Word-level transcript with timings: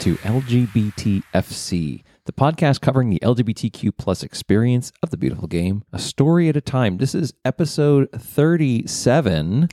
To 0.00 0.14
LGBTFC, 0.16 2.02
the 2.24 2.32
podcast 2.32 2.80
covering 2.80 3.10
the 3.10 3.18
LGBTQ 3.20 3.96
plus 3.96 4.22
experience 4.22 4.92
of 5.02 5.10
the 5.10 5.16
beautiful 5.16 5.48
game, 5.48 5.82
a 5.92 5.98
story 5.98 6.48
at 6.48 6.56
a 6.56 6.60
time. 6.60 6.98
This 6.98 7.14
is 7.16 7.34
episode 7.44 8.08
37. 8.12 9.68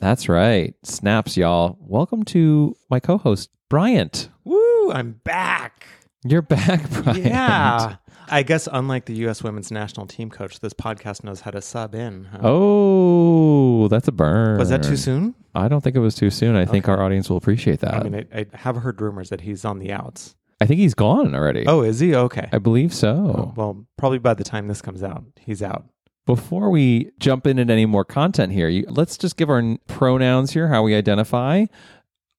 That's 0.00 0.28
right. 0.28 0.74
Snaps, 0.82 1.36
y'all. 1.36 1.78
Welcome 1.80 2.24
to 2.24 2.74
my 2.90 2.98
co 2.98 3.16
host, 3.18 3.50
Bryant. 3.70 4.28
Woo, 4.44 4.90
I'm 4.90 5.20
back. 5.24 5.86
You're 6.24 6.42
back, 6.42 6.90
Bryant. 7.02 7.24
Yeah. 7.24 7.96
I 8.28 8.42
guess 8.42 8.68
unlike 8.72 9.04
the 9.06 9.14
U.S. 9.18 9.42
women's 9.44 9.70
national 9.70 10.06
team 10.06 10.30
coach, 10.30 10.58
this 10.60 10.72
podcast 10.72 11.22
knows 11.22 11.42
how 11.42 11.52
to 11.52 11.62
sub 11.62 11.94
in. 11.94 12.24
huh? 12.24 12.38
Oh, 12.42 13.88
that's 13.88 14.08
a 14.08 14.12
burn. 14.12 14.58
Was 14.58 14.70
that 14.70 14.82
too 14.82 14.96
soon? 14.96 15.34
I 15.54 15.68
don't 15.68 15.82
think 15.82 15.96
it 15.96 16.00
was 16.00 16.14
too 16.14 16.30
soon. 16.30 16.56
I 16.56 16.64
think 16.64 16.88
our 16.88 17.02
audience 17.02 17.28
will 17.28 17.36
appreciate 17.36 17.80
that. 17.80 17.94
I 17.94 18.02
mean, 18.08 18.26
I, 18.34 18.40
I 18.40 18.46
have 18.58 18.76
heard 18.76 19.00
rumors 19.00 19.28
that 19.30 19.42
he's 19.42 19.64
on 19.64 19.78
the 19.78 19.92
outs. 19.92 20.34
I 20.60 20.66
think 20.66 20.78
he's 20.78 20.94
gone 20.94 21.34
already. 21.34 21.64
Oh, 21.66 21.82
is 21.82 22.00
he? 22.00 22.14
Okay. 22.14 22.48
I 22.52 22.58
believe 22.58 22.94
so. 22.94 23.08
Oh, 23.36 23.52
well, 23.56 23.86
probably 23.98 24.18
by 24.18 24.34
the 24.34 24.44
time 24.44 24.68
this 24.68 24.80
comes 24.80 25.02
out, 25.02 25.24
he's 25.40 25.62
out. 25.62 25.84
Before 26.24 26.70
we 26.70 27.10
jump 27.18 27.46
into 27.48 27.70
any 27.72 27.84
more 27.84 28.04
content 28.04 28.52
here, 28.52 28.68
you, 28.68 28.84
let's 28.88 29.18
just 29.18 29.36
give 29.36 29.50
our 29.50 29.58
n- 29.58 29.78
pronouns 29.88 30.52
here, 30.52 30.68
how 30.68 30.82
we 30.84 30.94
identify. 30.94 31.64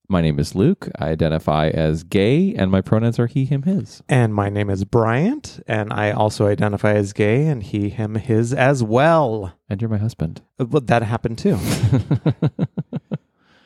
My 0.08 0.22
name 0.22 0.40
is 0.40 0.56
Luke. 0.56 0.90
I 1.00 1.09
identify 1.09 1.68
as 1.70 2.04
gay, 2.04 2.54
and 2.56 2.72
my 2.72 2.82
pronouns 2.82 3.20
are 3.20 3.28
he, 3.28 3.44
him, 3.46 3.64
his. 3.64 4.02
And 4.08 4.34
my 4.34 4.50
name 4.50 4.70
is 4.70 4.86
Bryant, 4.86 5.59
and 5.68 5.92
I 5.92 6.12
also 6.12 6.48
identify 6.48 6.94
as 6.94 7.14
gay, 7.14 7.48
and 7.48 7.62
he, 7.64 7.90
him, 7.90 8.16
his 8.16 8.54
as 8.54 8.82
well. 8.84 9.54
And 9.70 9.82
you're 9.82 9.90
my 9.90 9.98
husband. 9.98 10.42
Uh, 10.59 10.66
Well, 10.66 10.82
that 10.82 11.04
happened 11.04 11.38
too. 11.40 11.58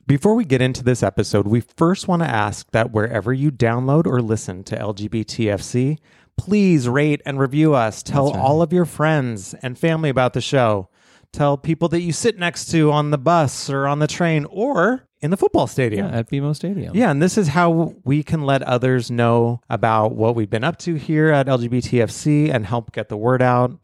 Before 0.07 0.35
we 0.35 0.45
get 0.45 0.61
into 0.61 0.85
this 0.85 1.03
episode, 1.03 1.47
we 1.47 1.59
first 1.59 2.07
want 2.07 2.21
to 2.21 2.29
ask 2.29 2.71
that 2.71 2.91
wherever 2.91 3.33
you 3.33 3.51
download 3.51 4.07
or 4.07 4.21
listen 4.21 4.63
to 4.63 4.77
LGBTFC, 4.77 5.97
please 6.37 6.87
rate 6.87 7.21
and 7.25 7.37
review 7.37 7.73
us. 7.73 8.03
Tell 8.03 8.31
right. 8.31 8.39
all 8.39 8.61
of 8.61 8.71
your 8.71 8.85
friends 8.85 9.53
and 9.55 9.77
family 9.77 10.07
about 10.07 10.31
the 10.31 10.39
show. 10.39 10.87
Tell 11.33 11.57
people 11.57 11.89
that 11.89 11.99
you 11.99 12.13
sit 12.13 12.39
next 12.39 12.71
to 12.71 12.89
on 12.89 13.11
the 13.11 13.17
bus 13.17 13.69
or 13.69 13.85
on 13.85 13.99
the 13.99 14.07
train 14.07 14.45
or 14.45 15.05
in 15.19 15.29
the 15.29 15.35
football 15.35 15.67
stadium. 15.67 16.07
Yeah, 16.07 16.19
at 16.19 16.31
BMO 16.31 16.55
Stadium. 16.55 16.95
Yeah, 16.95 17.11
and 17.11 17.21
this 17.21 17.37
is 17.37 17.49
how 17.49 17.93
we 18.05 18.23
can 18.23 18.43
let 18.43 18.63
others 18.63 19.11
know 19.11 19.59
about 19.69 20.15
what 20.15 20.35
we've 20.35 20.49
been 20.49 20.63
up 20.63 20.77
to 20.79 20.95
here 20.95 21.31
at 21.31 21.47
LGBTFC 21.47 22.49
and 22.53 22.65
help 22.65 22.93
get 22.93 23.09
the 23.09 23.17
word 23.17 23.41
out. 23.41 23.77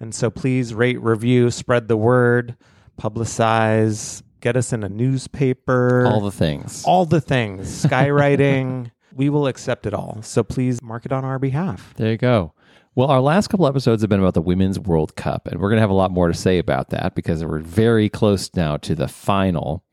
And 0.00 0.14
so 0.14 0.30
please 0.30 0.72
rate, 0.72 1.02
review, 1.02 1.50
spread 1.50 1.88
the 1.88 1.98
word, 1.98 2.56
publicize, 2.98 4.22
get 4.40 4.56
us 4.56 4.72
in 4.72 4.82
a 4.84 4.88
newspaper, 4.88 6.06
All 6.06 6.20
the 6.20 6.30
things. 6.30 6.84
all 6.84 7.04
the 7.06 7.20
things, 7.20 7.68
skywriting. 7.84 8.90
we 9.14 9.28
will 9.30 9.46
accept 9.46 9.86
it 9.86 9.94
all. 9.94 10.20
So 10.22 10.42
please 10.42 10.82
mark 10.82 11.04
it 11.06 11.12
on 11.12 11.24
our 11.24 11.38
behalf. 11.38 11.94
There 11.96 12.10
you 12.10 12.16
go. 12.18 12.52
Well, 12.94 13.08
our 13.10 13.20
last 13.20 13.48
couple 13.48 13.66
episodes 13.66 14.02
have 14.02 14.08
been 14.08 14.20
about 14.20 14.34
the 14.34 14.40
Women's 14.40 14.78
World 14.78 15.16
Cup, 15.16 15.46
and 15.48 15.60
we're 15.60 15.68
going 15.68 15.76
to 15.76 15.82
have 15.82 15.90
a 15.90 15.94
lot 15.94 16.10
more 16.10 16.28
to 16.28 16.34
say 16.34 16.58
about 16.58 16.88
that 16.90 17.14
because 17.14 17.44
we're 17.44 17.58
very 17.58 18.08
close 18.08 18.50
now 18.54 18.78
to 18.78 18.94
the 18.94 19.06
final. 19.08 19.84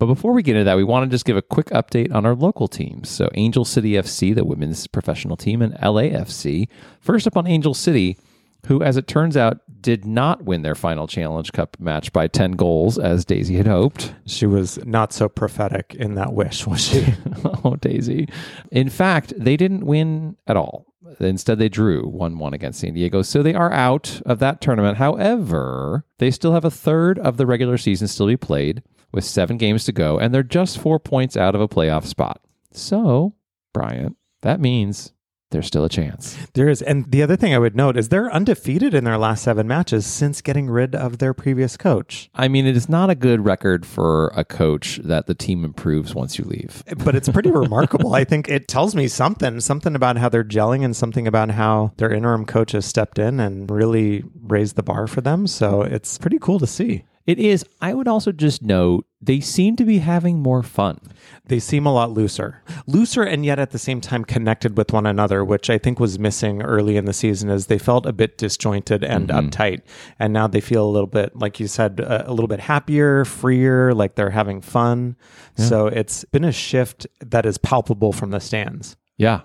But 0.00 0.06
before 0.06 0.32
we 0.32 0.42
get 0.42 0.56
into 0.56 0.64
that, 0.64 0.76
we 0.76 0.82
want 0.82 1.08
to 1.08 1.14
just 1.14 1.24
give 1.24 1.36
a 1.36 1.42
quick 1.42 1.66
update 1.66 2.12
on 2.12 2.26
our 2.26 2.34
local 2.34 2.66
teams. 2.66 3.08
So, 3.08 3.30
Angel 3.34 3.64
City 3.64 3.92
FC, 3.92 4.34
the 4.34 4.44
women's 4.44 4.88
professional 4.88 5.36
team, 5.36 5.62
and 5.62 5.74
LAFC. 5.74 6.66
First 6.98 7.28
up 7.28 7.36
on 7.36 7.46
Angel 7.46 7.72
City, 7.72 8.18
who, 8.66 8.82
as 8.82 8.96
it 8.96 9.06
turns 9.06 9.36
out, 9.36 9.60
did 9.80 10.04
not 10.04 10.44
win 10.44 10.62
their 10.62 10.74
final 10.74 11.06
Challenge 11.06 11.52
Cup 11.52 11.76
match 11.78 12.12
by 12.12 12.26
10 12.26 12.52
goals, 12.52 12.98
as 12.98 13.24
Daisy 13.24 13.56
had 13.56 13.66
hoped. 13.66 14.14
She 14.26 14.46
was 14.46 14.82
not 14.84 15.12
so 15.12 15.28
prophetic 15.28 15.94
in 15.94 16.14
that 16.14 16.32
wish, 16.32 16.66
was 16.66 16.82
she? 16.82 17.06
oh, 17.44 17.76
Daisy. 17.76 18.28
In 18.70 18.88
fact, 18.88 19.34
they 19.36 19.56
didn't 19.56 19.84
win 19.84 20.36
at 20.46 20.56
all. 20.56 20.86
Instead, 21.20 21.58
they 21.58 21.68
drew 21.68 22.08
1 22.08 22.38
1 22.38 22.54
against 22.54 22.80
San 22.80 22.94
Diego. 22.94 23.22
So 23.22 23.42
they 23.42 23.54
are 23.54 23.72
out 23.72 24.20
of 24.26 24.38
that 24.38 24.60
tournament. 24.60 24.96
However, 24.96 26.04
they 26.18 26.30
still 26.30 26.52
have 26.52 26.64
a 26.64 26.70
third 26.70 27.18
of 27.18 27.36
the 27.36 27.46
regular 27.46 27.78
season 27.78 28.08
still 28.08 28.26
to 28.26 28.32
be 28.32 28.36
played 28.36 28.82
with 29.12 29.24
seven 29.24 29.56
games 29.56 29.84
to 29.84 29.92
go, 29.92 30.18
and 30.18 30.34
they're 30.34 30.42
just 30.42 30.78
four 30.78 30.98
points 30.98 31.36
out 31.36 31.54
of 31.54 31.60
a 31.60 31.68
playoff 31.68 32.04
spot. 32.04 32.40
So, 32.72 33.34
Bryant, 33.72 34.16
that 34.42 34.60
means 34.60 35.12
there's 35.54 35.66
still 35.66 35.84
a 35.84 35.88
chance. 35.88 36.36
There 36.54 36.68
is. 36.68 36.82
And 36.82 37.10
the 37.10 37.22
other 37.22 37.36
thing 37.36 37.54
I 37.54 37.58
would 37.58 37.76
note 37.76 37.96
is 37.96 38.08
they're 38.08 38.32
undefeated 38.32 38.92
in 38.92 39.04
their 39.04 39.16
last 39.16 39.44
seven 39.44 39.68
matches 39.68 40.04
since 40.04 40.42
getting 40.42 40.68
rid 40.68 40.94
of 40.94 41.18
their 41.18 41.32
previous 41.32 41.76
coach. 41.76 42.28
I 42.34 42.48
mean, 42.48 42.66
it 42.66 42.76
is 42.76 42.88
not 42.88 43.08
a 43.08 43.14
good 43.14 43.44
record 43.44 43.86
for 43.86 44.32
a 44.34 44.44
coach 44.44 45.00
that 45.04 45.26
the 45.26 45.34
team 45.34 45.64
improves 45.64 46.14
once 46.14 46.38
you 46.38 46.44
leave. 46.44 46.82
But 47.04 47.14
it's 47.14 47.28
pretty 47.28 47.50
remarkable. 47.52 48.14
I 48.14 48.24
think 48.24 48.48
it 48.48 48.66
tells 48.66 48.94
me 48.94 49.06
something, 49.06 49.60
something 49.60 49.94
about 49.94 50.18
how 50.18 50.28
they're 50.28 50.44
gelling 50.44 50.84
and 50.84 50.94
something 50.94 51.26
about 51.26 51.52
how 51.52 51.92
their 51.98 52.12
interim 52.12 52.44
coach 52.44 52.72
has 52.72 52.84
stepped 52.84 53.18
in 53.18 53.38
and 53.38 53.70
really 53.70 54.24
raised 54.42 54.74
the 54.74 54.82
bar 54.82 55.06
for 55.06 55.20
them. 55.20 55.46
So 55.46 55.82
it's 55.82 56.18
pretty 56.18 56.38
cool 56.40 56.58
to 56.58 56.66
see. 56.66 57.04
It 57.26 57.38
is. 57.38 57.64
I 57.80 57.94
would 57.94 58.06
also 58.06 58.32
just 58.32 58.62
note 58.62 59.06
they 59.20 59.40
seem 59.40 59.76
to 59.76 59.84
be 59.84 59.98
having 59.98 60.40
more 60.40 60.62
fun. 60.62 61.00
They 61.46 61.58
seem 61.58 61.86
a 61.86 61.92
lot 61.92 62.10
looser. 62.10 62.62
Looser 62.86 63.22
and 63.22 63.46
yet 63.46 63.58
at 63.58 63.70
the 63.70 63.78
same 63.78 64.02
time 64.02 64.26
connected 64.26 64.76
with 64.76 64.92
one 64.92 65.06
another, 65.06 65.42
which 65.42 65.70
I 65.70 65.78
think 65.78 65.98
was 65.98 66.18
missing 66.18 66.60
early 66.60 66.98
in 66.98 67.06
the 67.06 67.14
season 67.14 67.48
as 67.48 67.66
they 67.66 67.78
felt 67.78 68.04
a 68.04 68.12
bit 68.12 68.36
disjointed 68.36 69.02
and 69.02 69.28
mm-hmm. 69.28 69.48
uptight. 69.48 69.80
And 70.18 70.34
now 70.34 70.46
they 70.46 70.60
feel 70.60 70.84
a 70.84 70.90
little 70.90 71.06
bit, 71.06 71.34
like 71.34 71.58
you 71.58 71.66
said, 71.66 72.00
a, 72.00 72.28
a 72.28 72.32
little 72.32 72.48
bit 72.48 72.60
happier, 72.60 73.24
freer, 73.24 73.94
like 73.94 74.16
they're 74.16 74.30
having 74.30 74.60
fun. 74.60 75.16
So 75.56 75.86
it's 75.86 76.24
been 76.24 76.44
a 76.44 76.52
shift 76.52 77.06
that 77.20 77.46
is 77.46 77.56
palpable 77.56 78.12
from 78.12 78.32
the 78.32 78.40
stands. 78.40 78.96
Yeah. 79.16 79.42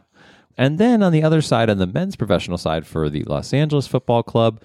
And 0.58 0.78
then 0.78 1.02
on 1.02 1.14
the 1.14 1.24
other 1.24 1.42
side, 1.42 1.70
on 1.70 1.78
the 1.78 1.88
men's 1.88 2.18
professional 2.18 2.58
side 2.58 2.86
for 2.86 3.10
the 3.10 3.24
Los 3.24 3.54
Angeles 3.54 3.88
Football 3.88 4.24
Club, 4.24 4.62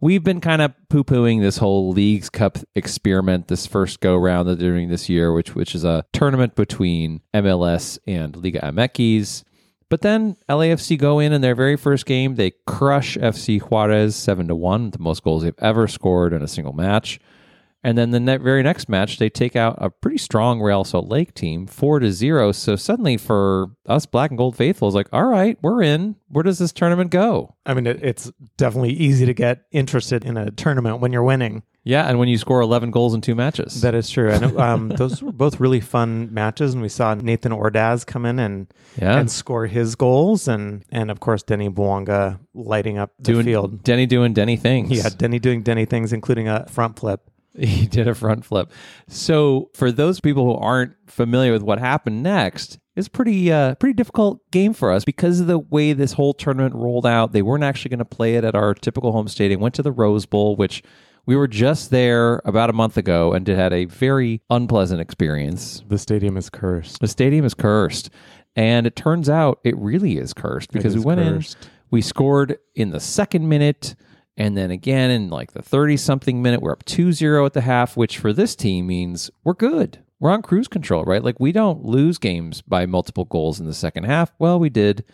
we've 0.00 0.24
been 0.24 0.40
kind 0.40 0.62
of 0.62 0.72
poo 0.88 1.04
pooing 1.04 1.40
this 1.40 1.58
whole 1.58 1.90
Leagues 1.90 2.30
Cup 2.30 2.58
experiment, 2.74 3.48
this 3.48 3.66
first 3.66 4.00
go 4.00 4.16
round 4.16 4.48
that 4.48 4.58
they're 4.58 4.72
doing 4.72 4.88
this 4.88 5.08
year, 5.08 5.32
which 5.32 5.54
which 5.54 5.74
is 5.74 5.84
a 5.84 6.04
tournament 6.12 6.54
between 6.54 7.20
MLS 7.34 7.98
and 8.06 8.36
Liga 8.36 8.60
MX. 8.60 9.44
But 9.88 10.02
then 10.02 10.36
LAFC 10.48 10.98
go 10.98 11.20
in 11.20 11.32
in 11.32 11.42
their 11.42 11.54
very 11.54 11.76
first 11.76 12.06
game, 12.06 12.34
they 12.34 12.52
crush 12.66 13.16
FC 13.16 13.60
Juarez 13.60 14.16
seven 14.16 14.48
to 14.48 14.54
one, 14.54 14.90
the 14.90 14.98
most 14.98 15.22
goals 15.22 15.42
they've 15.42 15.54
ever 15.58 15.86
scored 15.86 16.32
in 16.32 16.42
a 16.42 16.48
single 16.48 16.72
match. 16.72 17.20
And 17.86 17.96
then 17.96 18.10
the 18.10 18.20
ne- 18.20 18.36
very 18.38 18.62
next 18.62 18.88
match, 18.88 19.18
they 19.18 19.30
take 19.30 19.54
out 19.56 19.78
a 19.78 19.88
pretty 19.88 20.18
strong 20.18 20.60
Real 20.60 20.82
Salt 20.82 21.08
Lake 21.08 21.32
team, 21.34 21.66
four 21.66 22.00
to 22.00 22.10
zero. 22.12 22.50
So 22.50 22.74
suddenly, 22.74 23.16
for 23.16 23.68
us 23.86 24.06
black 24.06 24.30
and 24.30 24.36
gold 24.36 24.56
faithful, 24.56 24.66
faithfuls, 24.66 24.96
like, 24.96 25.08
all 25.12 25.26
right, 25.26 25.56
we're 25.62 25.80
in. 25.80 26.16
Where 26.28 26.42
does 26.42 26.58
this 26.58 26.72
tournament 26.72 27.12
go? 27.12 27.54
I 27.64 27.74
mean, 27.74 27.86
it, 27.86 28.00
it's 28.02 28.32
definitely 28.56 28.94
easy 28.94 29.24
to 29.26 29.32
get 29.32 29.62
interested 29.70 30.24
in 30.24 30.36
a 30.36 30.50
tournament 30.50 30.98
when 31.00 31.12
you're 31.12 31.22
winning. 31.22 31.62
Yeah, 31.84 32.08
and 32.08 32.18
when 32.18 32.28
you 32.28 32.36
score 32.36 32.60
eleven 32.60 32.90
goals 32.90 33.14
in 33.14 33.20
two 33.20 33.36
matches, 33.36 33.80
That 33.82 33.94
is 33.94 34.10
true. 34.10 34.28
And 34.28 34.58
um, 34.58 34.88
those 34.96 35.22
were 35.22 35.30
both 35.30 35.60
really 35.60 35.78
fun 35.78 36.34
matches. 36.34 36.72
And 36.74 36.82
we 36.82 36.88
saw 36.88 37.14
Nathan 37.14 37.52
Ordaz 37.52 38.04
come 38.04 38.26
in 38.26 38.40
and 38.40 38.66
yeah, 39.00 39.20
and 39.20 39.30
score 39.30 39.66
his 39.66 39.94
goals, 39.94 40.48
and 40.48 40.84
and 40.90 41.12
of 41.12 41.20
course 41.20 41.44
Denny 41.44 41.70
Bouanga 41.70 42.40
lighting 42.54 42.98
up 42.98 43.12
the 43.18 43.32
doing 43.32 43.44
field. 43.44 43.84
Denny 43.84 44.06
doing 44.06 44.32
Denny 44.32 44.56
things. 44.56 44.90
Yeah, 44.90 45.10
Denny 45.16 45.38
doing 45.38 45.62
Denny 45.62 45.84
things, 45.84 46.12
including 46.12 46.48
a 46.48 46.66
front 46.66 46.98
flip. 46.98 47.30
He 47.66 47.86
did 47.86 48.06
a 48.06 48.14
front 48.14 48.44
flip. 48.44 48.70
So 49.08 49.70
for 49.74 49.90
those 49.90 50.20
people 50.20 50.44
who 50.44 50.60
aren't 50.60 50.92
familiar 51.06 51.52
with 51.52 51.62
what 51.62 51.78
happened 51.78 52.22
next, 52.22 52.78
it's 52.96 53.08
pretty 53.08 53.52
uh, 53.52 53.74
pretty 53.76 53.94
difficult 53.94 54.40
game 54.50 54.72
for 54.72 54.90
us 54.90 55.04
because 55.04 55.40
of 55.40 55.46
the 55.46 55.58
way 55.58 55.92
this 55.92 56.12
whole 56.12 56.34
tournament 56.34 56.74
rolled 56.74 57.06
out. 57.06 57.32
They 57.32 57.42
weren't 57.42 57.64
actually 57.64 57.90
going 57.90 57.98
to 57.98 58.04
play 58.04 58.36
it 58.36 58.44
at 58.44 58.54
our 58.54 58.74
typical 58.74 59.12
home 59.12 59.28
stadium. 59.28 59.60
Went 59.60 59.74
to 59.76 59.82
the 59.82 59.92
Rose 59.92 60.26
Bowl, 60.26 60.56
which 60.56 60.82
we 61.26 61.36
were 61.36 61.48
just 61.48 61.90
there 61.90 62.40
about 62.44 62.70
a 62.70 62.72
month 62.72 62.96
ago 62.96 63.32
and 63.32 63.46
had 63.46 63.72
a 63.72 63.84
very 63.84 64.42
unpleasant 64.48 65.00
experience. 65.00 65.82
The 65.88 65.98
stadium 65.98 66.36
is 66.36 66.48
cursed. 66.48 67.00
The 67.00 67.08
stadium 67.08 67.44
is 67.44 67.52
cursed, 67.52 68.10
and 68.54 68.86
it 68.86 68.96
turns 68.96 69.28
out 69.28 69.60
it 69.64 69.76
really 69.76 70.16
is 70.16 70.32
cursed 70.32 70.72
because 70.72 70.96
we 70.96 71.04
went 71.04 71.20
cursed. 71.20 71.56
in, 71.60 71.70
we 71.90 72.00
scored 72.00 72.58
in 72.74 72.90
the 72.90 73.00
second 73.00 73.48
minute. 73.48 73.94
And 74.36 74.56
then 74.56 74.70
again 74.70 75.10
in 75.10 75.30
like 75.30 75.52
the 75.52 75.62
30 75.62 75.96
something 75.96 76.42
minute, 76.42 76.60
we're 76.60 76.72
up 76.72 76.84
2 76.84 77.12
0 77.12 77.46
at 77.46 77.54
the 77.54 77.62
half, 77.62 77.96
which 77.96 78.18
for 78.18 78.32
this 78.32 78.54
team 78.54 78.86
means 78.86 79.30
we're 79.44 79.54
good. 79.54 79.98
We're 80.18 80.30
on 80.30 80.42
cruise 80.42 80.68
control, 80.68 81.04
right? 81.04 81.22
Like 81.22 81.40
we 81.40 81.52
don't 81.52 81.84
lose 81.84 82.18
games 82.18 82.62
by 82.62 82.86
multiple 82.86 83.24
goals 83.24 83.60
in 83.60 83.66
the 83.66 83.74
second 83.74 84.04
half. 84.04 84.32
Well, 84.38 84.58
we 84.58 84.70
did 84.70 85.04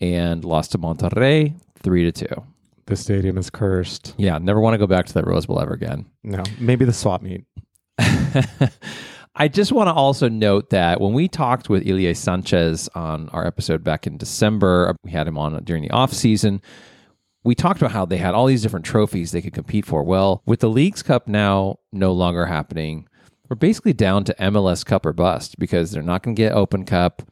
and 0.00 0.44
lost 0.44 0.72
to 0.72 0.78
Monterrey 0.78 1.54
3 1.78 2.10
to 2.10 2.26
2. 2.26 2.42
The 2.86 2.96
stadium 2.96 3.38
is 3.38 3.48
cursed. 3.48 4.14
Yeah, 4.18 4.36
never 4.38 4.60
want 4.60 4.74
to 4.74 4.78
go 4.78 4.86
back 4.86 5.06
to 5.06 5.14
that 5.14 5.26
Rose 5.26 5.46
Bowl 5.46 5.60
ever 5.60 5.72
again. 5.72 6.04
No, 6.22 6.42
maybe 6.58 6.84
the 6.84 6.92
swap 6.92 7.22
meet. 7.22 7.44
I 9.36 9.48
just 9.48 9.72
want 9.72 9.88
to 9.88 9.92
also 9.92 10.28
note 10.28 10.70
that 10.70 11.00
when 11.00 11.12
we 11.12 11.26
talked 11.26 11.68
with 11.68 11.86
Ilie 11.86 12.14
Sanchez 12.14 12.88
on 12.94 13.28
our 13.30 13.46
episode 13.46 13.82
back 13.82 14.06
in 14.06 14.16
December, 14.16 14.94
we 15.02 15.10
had 15.10 15.26
him 15.26 15.38
on 15.38 15.60
during 15.64 15.82
the 15.82 15.90
off 15.90 16.12
season. 16.12 16.60
We 17.44 17.54
talked 17.54 17.80
about 17.80 17.92
how 17.92 18.06
they 18.06 18.16
had 18.16 18.34
all 18.34 18.46
these 18.46 18.62
different 18.62 18.86
trophies 18.86 19.30
they 19.30 19.42
could 19.42 19.52
compete 19.52 19.86
for. 19.86 20.02
Well, 20.02 20.42
with 20.46 20.60
the 20.60 20.70
Leagues 20.70 21.02
Cup 21.02 21.28
now 21.28 21.78
no 21.92 22.12
longer 22.12 22.46
happening, 22.46 23.06
we're 23.48 23.56
basically 23.56 23.92
down 23.92 24.24
to 24.24 24.34
MLS 24.34 24.84
Cup 24.84 25.04
or 25.04 25.12
bust 25.12 25.58
because 25.58 25.90
they're 25.90 26.02
not 26.02 26.22
going 26.22 26.34
to 26.34 26.42
get 26.42 26.52
Open 26.52 26.84
Cup. 26.84 27.22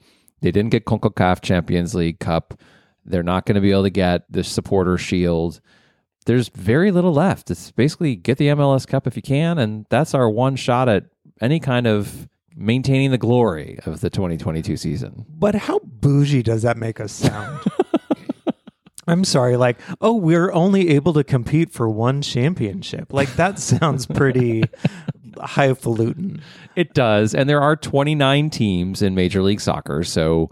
They 0.42 0.50
didn't 0.50 0.70
get 0.70 0.84
CONCACAF 0.84 1.40
Champions 1.40 1.94
League 1.94 2.18
Cup. 2.18 2.60
They're 3.04 3.22
not 3.22 3.46
going 3.46 3.54
to 3.54 3.60
be 3.60 3.72
able 3.72 3.84
to 3.84 3.90
get 3.90 4.30
the 4.30 4.44
supporter 4.44 4.98
shield. 4.98 5.60
There's 6.26 6.48
very 6.48 6.90
little 6.90 7.12
left. 7.12 7.50
It's 7.50 7.70
basically 7.70 8.14
get 8.14 8.38
the 8.38 8.48
MLS 8.48 8.86
Cup 8.86 9.06
if 9.06 9.16
you 9.16 9.22
can, 9.22 9.58
and 9.58 9.86
that's 9.88 10.14
our 10.14 10.28
one 10.28 10.56
shot 10.56 10.88
at 10.88 11.06
any 11.40 11.58
kind 11.58 11.86
of 11.86 12.28
maintaining 12.54 13.10
the 13.10 13.18
glory 13.18 13.78
of 13.86 14.00
the 14.00 14.10
2022 14.10 14.76
season. 14.76 15.26
But 15.28 15.54
how 15.54 15.80
bougie 15.80 16.42
does 16.42 16.62
that 16.62 16.76
make 16.76 17.00
us 17.00 17.12
sound? 17.12 17.60
I'm 19.06 19.24
sorry, 19.24 19.56
like, 19.56 19.78
oh, 20.00 20.14
we're 20.14 20.52
only 20.52 20.90
able 20.90 21.12
to 21.14 21.24
compete 21.24 21.72
for 21.72 21.88
one 21.88 22.22
championship. 22.22 23.12
Like, 23.12 23.34
that 23.34 23.58
sounds 23.60 24.06
pretty 24.06 24.62
highfalutin. 25.40 26.40
It 26.76 26.94
does. 26.94 27.34
And 27.34 27.48
there 27.48 27.60
are 27.60 27.76
29 27.76 28.50
teams 28.50 29.02
in 29.02 29.14
Major 29.14 29.42
League 29.42 29.60
Soccer. 29.60 30.04
So, 30.04 30.50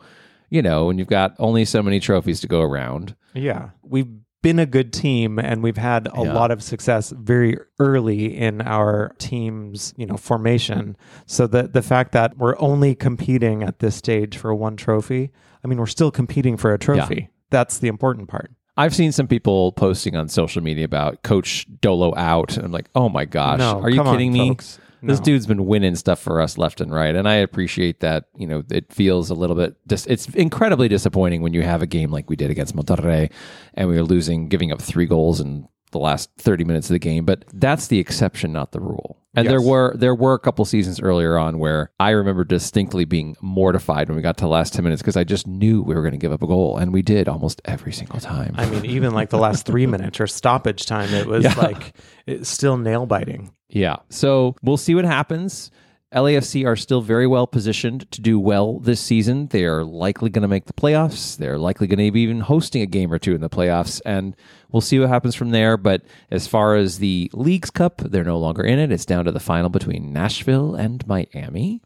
you 0.49 0.63
know, 0.63 0.91
and 0.91 0.99
you've 0.99 1.09
got 1.09 1.35
only 1.39 1.65
so 1.65 1.83
many 1.83 2.01
trophies 2.01 2.41
to 2.41 2.47
go 2.49 2.61
around. 2.61 3.15
Yeah. 3.35 3.71
We've 3.83 4.09
been 4.43 4.59
a 4.59 4.67
good 4.67 4.93
team 4.93 5.39
and 5.39 5.63
we've 5.63 5.77
had 5.77 6.09
a 6.15 6.23
Yeah. 6.25 6.33
lot 6.33 6.51
of 6.51 6.63
success 6.63 7.11
very 7.17 7.59
early 7.79 8.37
in 8.37 8.63
our 8.63 9.15
team's, 9.19 9.93
you 9.97 10.07
know, 10.07 10.17
formation. 10.17 10.97
So 11.27 11.47
the 11.47 11.65
the 11.69 11.83
fact 11.83 12.13
that 12.13 12.39
we're 12.39 12.59
only 12.59 12.95
competing 12.95 13.63
at 13.63 13.81
this 13.81 13.97
stage 13.97 14.39
for 14.39 14.55
one 14.55 14.77
trophy, 14.77 15.31
I 15.63 15.69
mean, 15.69 15.79
we're 15.79 15.85
still 15.87 16.11
competing 16.11 16.57
for 16.57 16.73
a 16.73 16.79
trophy. 16.79 17.29
That's 17.51 17.79
the 17.79 17.89
important 17.89 18.29
part. 18.29 18.51
I've 18.77 18.95
seen 18.95 19.13
some 19.13 19.27
people 19.29 19.73
posting 19.73 20.17
on 20.17 20.29
social 20.29 20.63
media 20.63 20.85
about 20.85 21.23
Coach 21.23 21.67
Dolo 21.81 22.15
out. 22.17 22.57
And 22.57 22.65
I'm 22.65 22.73
like, 22.73 22.89
oh 22.95 23.09
my 23.09 23.25
gosh, 23.27 23.59
No, 23.59 23.81
are 23.81 23.91
you 23.91 23.97
come 23.99 24.09
on, 24.09 24.15
kidding 24.15 24.33
me? 24.33 24.49
folks. 24.49 24.79
This 25.03 25.19
dude's 25.19 25.47
been 25.47 25.65
winning 25.65 25.97
stuff 25.97 26.21
for 26.21 26.43
us 26.43 26.59
left 26.59 26.83
and 26.83 26.93
right. 26.93 27.15
And 27.15 27.27
I 27.27 27.37
appreciate 27.37 28.01
that. 28.01 28.27
You 28.37 28.47
know, 28.47 28.63
it 28.71 28.93
feels 28.93 29.31
a 29.31 29.35
little 29.35 29.57
bit, 29.57 29.75
dis- 29.87 30.07
it's 30.07 30.29
incredibly 30.35 30.89
disappointing 30.89 31.41
when 31.41 31.55
you 31.55 31.63
have 31.63 31.81
a 31.81 31.87
game 31.87 32.11
like 32.11 32.29
we 32.29 32.37
did 32.37 32.51
against 32.51 32.77
Monterrey 32.77 33.31
and 33.73 33.89
we 33.89 33.97
were 33.97 34.03
losing, 34.05 34.49
giving 34.49 34.73
up 34.73 34.81
three 34.83 35.07
goals 35.07 35.41
in 35.41 35.67
the 35.93 35.99
last 35.99 36.31
30 36.39 36.65
minutes 36.65 36.89
of 36.89 36.95
the 36.95 36.99
game. 36.99 37.25
But 37.25 37.45
that's 37.53 37.87
the 37.89 37.99
exception, 37.99 38.53
not 38.53 38.73
the 38.73 38.81
rule. 38.81 39.17
And 39.35 39.47
there 39.49 39.63
were 39.63 39.95
there 39.97 40.15
were 40.15 40.35
a 40.35 40.41
couple 40.41 40.65
seasons 40.65 41.01
earlier 41.01 41.39
on 41.39 41.61
where 41.61 41.93
I 42.01 42.11
remember 42.11 42.43
distinctly 42.43 43.05
being 43.05 43.37
mortified 43.41 44.09
when 44.09 44.17
we 44.17 44.23
got 44.23 44.37
to 44.39 44.43
the 44.45 44.49
last 44.49 44.75
10 44.75 44.83
minutes 44.83 45.03
because 45.03 45.17
I 45.17 45.23
just 45.23 45.47
knew 45.47 45.83
we 45.83 45.95
were 45.95 46.01
going 46.03 46.11
to 46.13 46.19
give 46.19 46.33
up 46.33 46.43
a 46.43 46.49
goal. 46.49 46.79
And 46.79 46.93
we 46.93 47.01
did 47.03 47.29
almost 47.29 47.63
every 47.65 47.93
single 47.93 48.19
time. 48.19 48.55
I 48.59 48.67
mean, 48.69 48.85
even 48.87 49.15
like 49.15 49.31
the 49.31 49.39
last 49.39 49.67
three 49.67 49.87
minutes 49.95 50.19
or 50.21 50.27
stoppage 50.27 50.85
time, 50.85 51.15
it 51.15 51.27
was 51.27 51.45
Yeah. 51.45 51.55
like 51.55 51.95
it's 52.27 52.49
still 52.49 52.77
nail 52.77 53.07
biting. 53.07 53.53
Yeah. 53.69 53.97
So 54.09 54.57
we'll 54.65 54.77
see 54.77 54.97
what 54.97 55.05
happens. 55.05 55.71
LAFC 56.15 56.67
are 56.67 56.75
still 56.75 57.03
very 57.03 57.27
well 57.27 57.47
positioned 57.47 58.11
to 58.11 58.21
do 58.21 58.41
well 58.41 58.81
this 58.81 59.01
season. 59.01 59.47
They 59.47 59.65
are 59.65 59.85
likely 59.85 60.29
going 60.29 60.43
to 60.43 60.49
make 60.49 60.65
the 60.65 60.73
playoffs. 60.73 61.37
They're 61.37 61.59
likely 61.59 61.87
going 61.87 62.05
to 62.05 62.11
be 62.11 62.23
even 62.23 62.41
hosting 62.41 62.83
a 62.83 62.87
game 62.87 63.13
or 63.13 63.19
two 63.21 63.35
in 63.35 63.41
the 63.41 63.49
playoffs, 63.49 64.01
and 64.05 64.35
we'll 64.73 64.81
see 64.81 64.99
what 64.99 65.09
happens 65.09 65.37
from 65.37 65.51
there. 65.51 65.77
But 65.77 66.03
as 66.29 66.49
far 66.49 66.75
as 66.75 66.99
the 66.99 67.31
Leagues 67.33 67.71
Cup, 67.71 67.99
they're 67.99 68.25
no 68.25 68.41
longer 68.41 68.65
in 68.65 68.81
it. 68.81 68.91
It's 68.91 69.05
down 69.05 69.25
to 69.27 69.33
the 69.33 69.39
final 69.39 69.69
between 69.69 70.13
Nashville 70.13 70.75
and 70.75 71.07
Miami. 71.07 71.81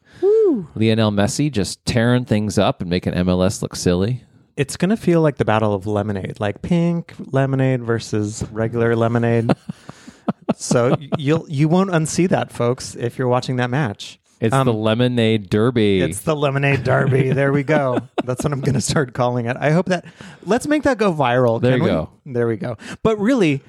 Lionel 0.75 1.11
Messi 1.11 1.53
just 1.53 1.85
tearing 1.85 2.25
things 2.25 2.57
up 2.57 2.81
and 2.81 2.89
making 2.89 3.13
MLS 3.13 3.61
look 3.61 3.77
silly. 3.77 4.25
It's 4.57 4.77
gonna 4.77 4.97
feel 4.97 5.21
like 5.21 5.37
the 5.37 5.45
battle 5.45 5.75
of 5.75 5.87
lemonade, 5.87 6.39
like 6.39 6.63
pink 6.63 7.13
lemonade 7.19 7.83
versus 7.83 8.45
regular 8.53 8.95
lemonade. 8.95 9.51
so 10.55 10.97
you'll 11.19 11.47
you 11.49 11.69
won't 11.69 11.91
unsee 11.91 12.29
that, 12.29 12.53
folks, 12.53 12.95
if 12.95 13.19
you're 13.19 13.29
watching 13.29 13.57
that 13.57 13.71
match. 13.71 14.19
It's 14.41 14.53
Um, 14.53 14.67
the 14.67 14.75
Lemonade 14.75 15.49
Derby. 15.49 16.01
It's 16.03 16.21
the 16.21 16.37
lemonade 16.37 16.85
derby. 16.85 17.31
There 17.31 17.53
we 17.53 17.63
go. 17.63 18.01
That's 18.25 18.43
what 18.45 18.53
I'm 18.53 18.61
going 18.61 18.75
to 18.75 18.81
start 18.81 19.15
calling 19.15 19.47
it. 19.47 19.57
I 19.59 19.71
hope 19.71 19.87
that 19.87 20.05
let's 20.45 20.67
make 20.67 20.83
that 20.83 20.99
go 20.99 21.15
viral. 21.15 21.61
There 21.63 21.77
you 21.77 21.83
we? 21.85 21.89
go. 21.89 22.11
There 22.27 22.47
we 22.47 22.57
go. 22.57 22.77
But 23.03 23.19
really, 23.19 23.63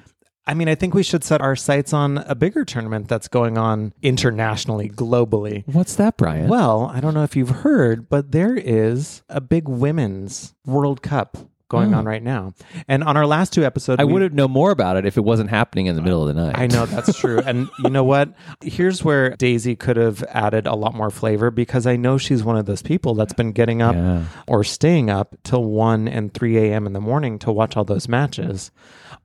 I 0.46 0.54
mean, 0.54 0.68
I 0.68 0.74
think 0.74 0.92
we 0.92 1.02
should 1.02 1.24
set 1.24 1.40
our 1.40 1.56
sights 1.56 1.92
on 1.92 2.18
a 2.18 2.34
bigger 2.34 2.64
tournament 2.64 3.08
that's 3.08 3.26
going 3.28 3.56
on 3.56 3.94
internationally, 4.02 4.88
globally. 4.90 5.64
What's 5.66 5.96
that, 5.96 6.16
Brian? 6.16 6.48
Well, 6.48 6.90
I 6.92 7.00
don't 7.00 7.14
know 7.14 7.22
if 7.24 7.36
you've 7.36 7.48
heard, 7.50 8.08
but 8.08 8.32
there 8.32 8.56
is 8.56 9.22
a 9.28 9.40
big 9.40 9.68
women's 9.68 10.54
World 10.66 11.00
Cup 11.00 11.38
going 11.68 11.94
on 11.94 12.04
mm. 12.04 12.08
right 12.08 12.22
now. 12.22 12.54
And 12.88 13.02
on 13.02 13.16
our 13.16 13.26
last 13.26 13.52
two 13.52 13.64
episodes. 13.64 14.00
I 14.00 14.04
we- 14.04 14.12
would 14.14 14.22
have 14.22 14.32
known 14.32 14.50
more 14.50 14.70
about 14.70 14.96
it 14.96 15.06
if 15.06 15.16
it 15.16 15.24
wasn't 15.24 15.50
happening 15.50 15.86
in 15.86 15.96
the 15.96 16.02
middle 16.02 16.26
of 16.26 16.34
the 16.34 16.40
night. 16.40 16.58
I 16.58 16.66
know 16.66 16.86
that's 16.86 17.18
true. 17.18 17.40
and 17.44 17.68
you 17.82 17.90
know 17.90 18.04
what? 18.04 18.32
Here's 18.62 19.04
where 19.04 19.30
Daisy 19.36 19.76
could 19.76 19.96
have 19.96 20.22
added 20.24 20.66
a 20.66 20.74
lot 20.74 20.94
more 20.94 21.10
flavor 21.10 21.50
because 21.50 21.86
I 21.86 21.96
know 21.96 22.18
she's 22.18 22.44
one 22.44 22.56
of 22.56 22.66
those 22.66 22.82
people 22.82 23.14
that's 23.14 23.32
been 23.32 23.52
getting 23.52 23.82
up 23.82 23.94
Yeah. 23.94 24.24
or 24.46 24.64
staying 24.64 25.10
up 25.10 25.36
till 25.42 25.64
1 25.64 26.08
and 26.08 26.32
3 26.32 26.58
a.m. 26.58 26.86
in 26.86 26.92
the 26.92 27.00
morning 27.00 27.38
to 27.40 27.52
watch 27.52 27.76
all 27.76 27.84
those 27.84 28.08
matches. 28.08 28.70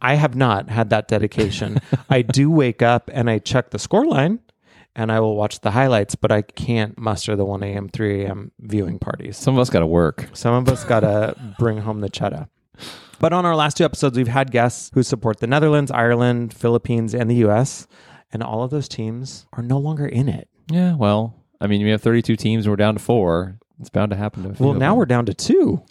I 0.02 0.16
have 0.16 0.36
not 0.36 0.70
had 0.70 0.90
that 0.90 1.08
dedication. 1.08 1.80
I 2.10 2.24
do 2.24 2.50
wake 2.50 2.82
up 2.82 3.10
and 3.14 3.30
I 3.30 3.40
check 3.40 3.70
the 3.70 3.78
scoreline 3.78 4.40
and 4.96 5.12
I 5.12 5.20
will 5.20 5.36
watch 5.36 5.62
the 5.62 5.72
highlights, 5.72 6.16
but 6.16 6.32
I 6.32 6.42
can't 6.42 6.98
muster 6.98 7.36
the 7.36 7.46
1 7.46 7.64
a.m., 7.64 7.90
3 7.90 8.26
a.m. 8.26 8.52
viewing 8.60 9.00
parties. 9.00 9.38
Some 9.38 9.56
of 9.56 9.60
us 9.60 9.70
got 9.70 9.80
to 9.80 9.88
work. 9.88 10.30
Some 10.34 10.54
of 10.54 10.68
us 10.70 10.84
got 10.84 11.02
to 11.02 11.36
bring 11.60 11.80
home 11.80 12.02
the 12.02 12.10
cheddar. 12.10 12.48
But 13.20 13.34
on 13.34 13.46
our 13.46 13.56
last 13.56 13.78
two 13.78 13.86
episodes, 13.86 14.18
we've 14.18 14.28
had 14.28 14.52
guests 14.52 14.92
who 14.94 15.04
support 15.04 15.40
the 15.40 15.48
Netherlands, 15.48 15.92
Ireland, 15.92 16.54
Philippines, 16.54 17.14
and 17.14 17.30
the 17.30 17.36
US. 17.48 17.88
And 18.34 18.42
all 18.42 18.64
of 18.64 18.72
those 18.72 18.88
teams 18.88 19.46
are 19.54 19.62
no 19.64 19.78
longer 19.78 20.06
in 20.06 20.28
it. 20.28 20.50
Yeah, 20.72 20.96
well, 20.96 21.36
I 21.60 21.68
mean, 21.68 21.84
we 21.84 21.90
have 21.92 22.02
32 22.02 22.36
teams 22.36 22.66
and 22.66 22.72
we're 22.72 22.78
down 22.78 22.96
to 22.96 23.00
four. 23.00 23.60
It's 23.80 23.90
bound 23.90 24.12
to 24.12 24.18
happen 24.18 24.44
to 24.44 24.50
a 24.50 24.54
few 24.54 24.66
Well, 24.66 24.76
now 24.76 24.96
we're 24.96 25.06
down 25.06 25.26
to 25.26 25.34
two. 25.34 25.84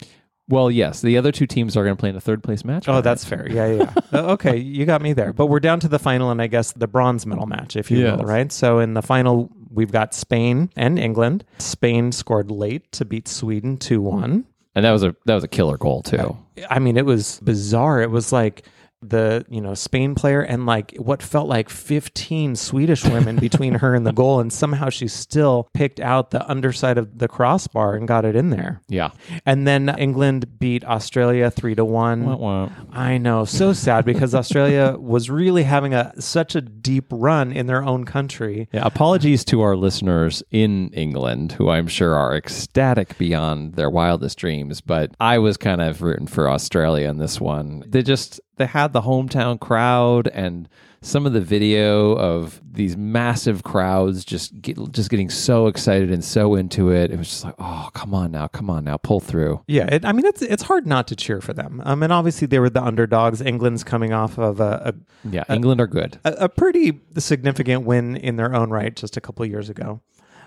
Well, 0.51 0.69
yes, 0.69 1.01
the 1.01 1.17
other 1.17 1.31
two 1.31 1.47
teams 1.47 1.75
are 1.77 1.83
going 1.83 1.95
to 1.95 1.99
play 1.99 2.09
in 2.09 2.15
a 2.15 2.21
third 2.21 2.43
place 2.43 2.63
match. 2.63 2.87
Oh, 2.87 2.91
Brian. 2.91 3.03
that's 3.03 3.25
fair. 3.25 3.47
Yeah, 3.49 3.67
yeah. 3.67 3.93
yeah. 4.11 4.19
Uh, 4.19 4.23
okay, 4.33 4.57
you 4.57 4.85
got 4.85 5.01
me 5.01 5.13
there. 5.13 5.33
But 5.33 5.47
we're 5.47 5.59
down 5.61 5.79
to 5.79 5.87
the 5.87 5.97
final 5.99 6.29
and 6.29 6.41
I 6.41 6.47
guess 6.47 6.73
the 6.73 6.87
bronze 6.87 7.25
medal 7.25 7.45
match, 7.47 7.75
if 7.75 7.89
you 7.89 7.99
Yes. 7.99 8.17
will, 8.19 8.25
right? 8.25 8.51
So 8.51 8.79
in 8.79 8.93
the 8.93 9.01
final, 9.01 9.49
we've 9.71 9.91
got 9.91 10.13
Spain 10.13 10.69
and 10.75 10.99
England. 10.99 11.43
Spain 11.59 12.11
scored 12.11 12.51
late 12.51 12.91
to 12.91 13.05
beat 13.05 13.27
Sweden 13.27 13.77
2 13.77 14.01
1. 14.01 14.45
and 14.75 14.85
that 14.85 14.91
was 14.91 15.03
a 15.03 15.15
that 15.25 15.35
was 15.35 15.43
a 15.43 15.47
killer 15.47 15.77
goal 15.77 16.01
too. 16.03 16.37
I 16.69 16.79
mean, 16.79 16.97
it 16.97 17.05
was 17.05 17.39
bizarre. 17.43 18.01
It 18.01 18.11
was 18.11 18.31
like 18.31 18.63
the 19.01 19.45
you 19.49 19.61
know 19.61 19.73
Spain 19.73 20.15
player 20.15 20.41
and 20.41 20.65
like 20.65 20.93
what 20.97 21.21
felt 21.23 21.47
like 21.47 21.69
15 21.69 22.55
Swedish 22.55 23.03
women 23.05 23.37
between 23.37 23.75
her 23.75 23.95
and 23.95 24.05
the 24.05 24.13
goal, 24.13 24.39
and 24.39 24.51
somehow 24.53 24.89
she 24.89 25.07
still 25.07 25.69
picked 25.73 25.99
out 25.99 26.31
the 26.31 26.47
underside 26.49 26.97
of 26.97 27.17
the 27.19 27.27
crossbar 27.27 27.95
and 27.95 28.07
got 28.07 28.25
it 28.25 28.35
in 28.35 28.49
there. 28.49 28.81
Yeah, 28.87 29.11
And 29.45 29.67
then 29.67 29.89
England 29.97 30.59
beat 30.59 30.83
Australia 30.85 31.49
three 31.51 31.75
to 31.75 31.85
one. 31.85 32.25
Wah, 32.25 32.35
wah. 32.35 32.69
I 32.91 33.17
know, 33.17 33.45
so 33.45 33.73
sad 33.73 34.05
because 34.05 34.35
Australia 34.35 34.95
was 34.99 35.29
really 35.29 35.63
having 35.63 35.93
a 35.93 36.13
such 36.21 36.55
a 36.55 36.61
deep 36.61 37.05
run 37.11 37.51
in 37.51 37.67
their 37.67 37.83
own 37.83 38.05
country. 38.05 38.67
yeah. 38.71 38.85
Apologies 38.85 39.43
to 39.45 39.61
our 39.61 39.75
listeners 39.75 40.43
in 40.51 40.89
England, 40.93 41.53
who 41.53 41.69
I'm 41.69 41.87
sure 41.87 42.15
are 42.15 42.35
ecstatic 42.35 43.17
beyond 43.17 43.75
their 43.75 43.89
wildest 43.89 44.37
dreams. 44.37 44.81
But 44.81 45.11
I 45.19 45.39
was 45.39 45.57
kind 45.57 45.81
of 45.81 46.01
rooting 46.01 46.27
for 46.27 46.49
Australia 46.49 47.09
in 47.09 47.17
this 47.17 47.39
one. 47.41 47.83
They 47.87 48.01
just 48.03 48.39
they 48.61 48.67
had 48.67 48.93
the 48.93 49.01
hometown 49.01 49.59
crowd 49.59 50.27
and 50.29 50.69
some 51.03 51.25
of 51.25 51.33
the 51.33 51.41
video 51.41 52.11
of 52.15 52.61
these 52.73 52.95
massive 52.95 53.63
crowds 53.63 54.23
just 54.23 54.61
get, 54.61 54.77
just 54.91 55.09
getting 55.09 55.31
so 55.31 55.65
excited 55.65 56.11
and 56.11 56.23
so 56.23 56.53
into 56.53 56.91
it. 56.91 57.09
It 57.09 57.17
was 57.17 57.27
just 57.27 57.43
like, 57.43 57.55
oh, 57.57 57.89
come 57.93 58.13
on 58.13 58.31
now, 58.31 58.47
come 58.47 58.69
on 58.69 58.83
now, 58.83 58.97
pull 58.97 59.19
through. 59.19 59.63
Yeah, 59.67 59.87
it, 59.91 60.05
I 60.05 60.11
mean 60.11 60.25
it's 60.27 60.43
it's 60.43 60.61
hard 60.63 60.85
not 60.85 61.07
to 61.07 61.15
cheer 61.15 61.41
for 61.41 61.53
them. 61.53 61.81
Um, 61.85 62.03
and 62.03 62.13
obviously 62.13 62.45
they 62.45 62.59
were 62.59 62.69
the 62.69 62.83
underdogs. 62.83 63.41
England's 63.41 63.83
coming 63.83 64.13
off 64.13 64.37
of 64.37 64.59
a, 64.59 64.93
a 64.93 65.27
Yeah, 65.29 65.43
England 65.49 65.81
are 65.81 65.87
good. 65.87 66.19
a, 66.23 66.33
a 66.45 66.49
pretty 66.49 67.01
significant 67.17 67.83
win 67.83 68.15
in 68.15 68.35
their 68.35 68.53
own 68.53 68.69
right 68.69 68.95
just 68.95 69.17
a 69.17 69.21
couple 69.21 69.43
of 69.43 69.49
years 69.49 69.69
ago. 69.69 70.01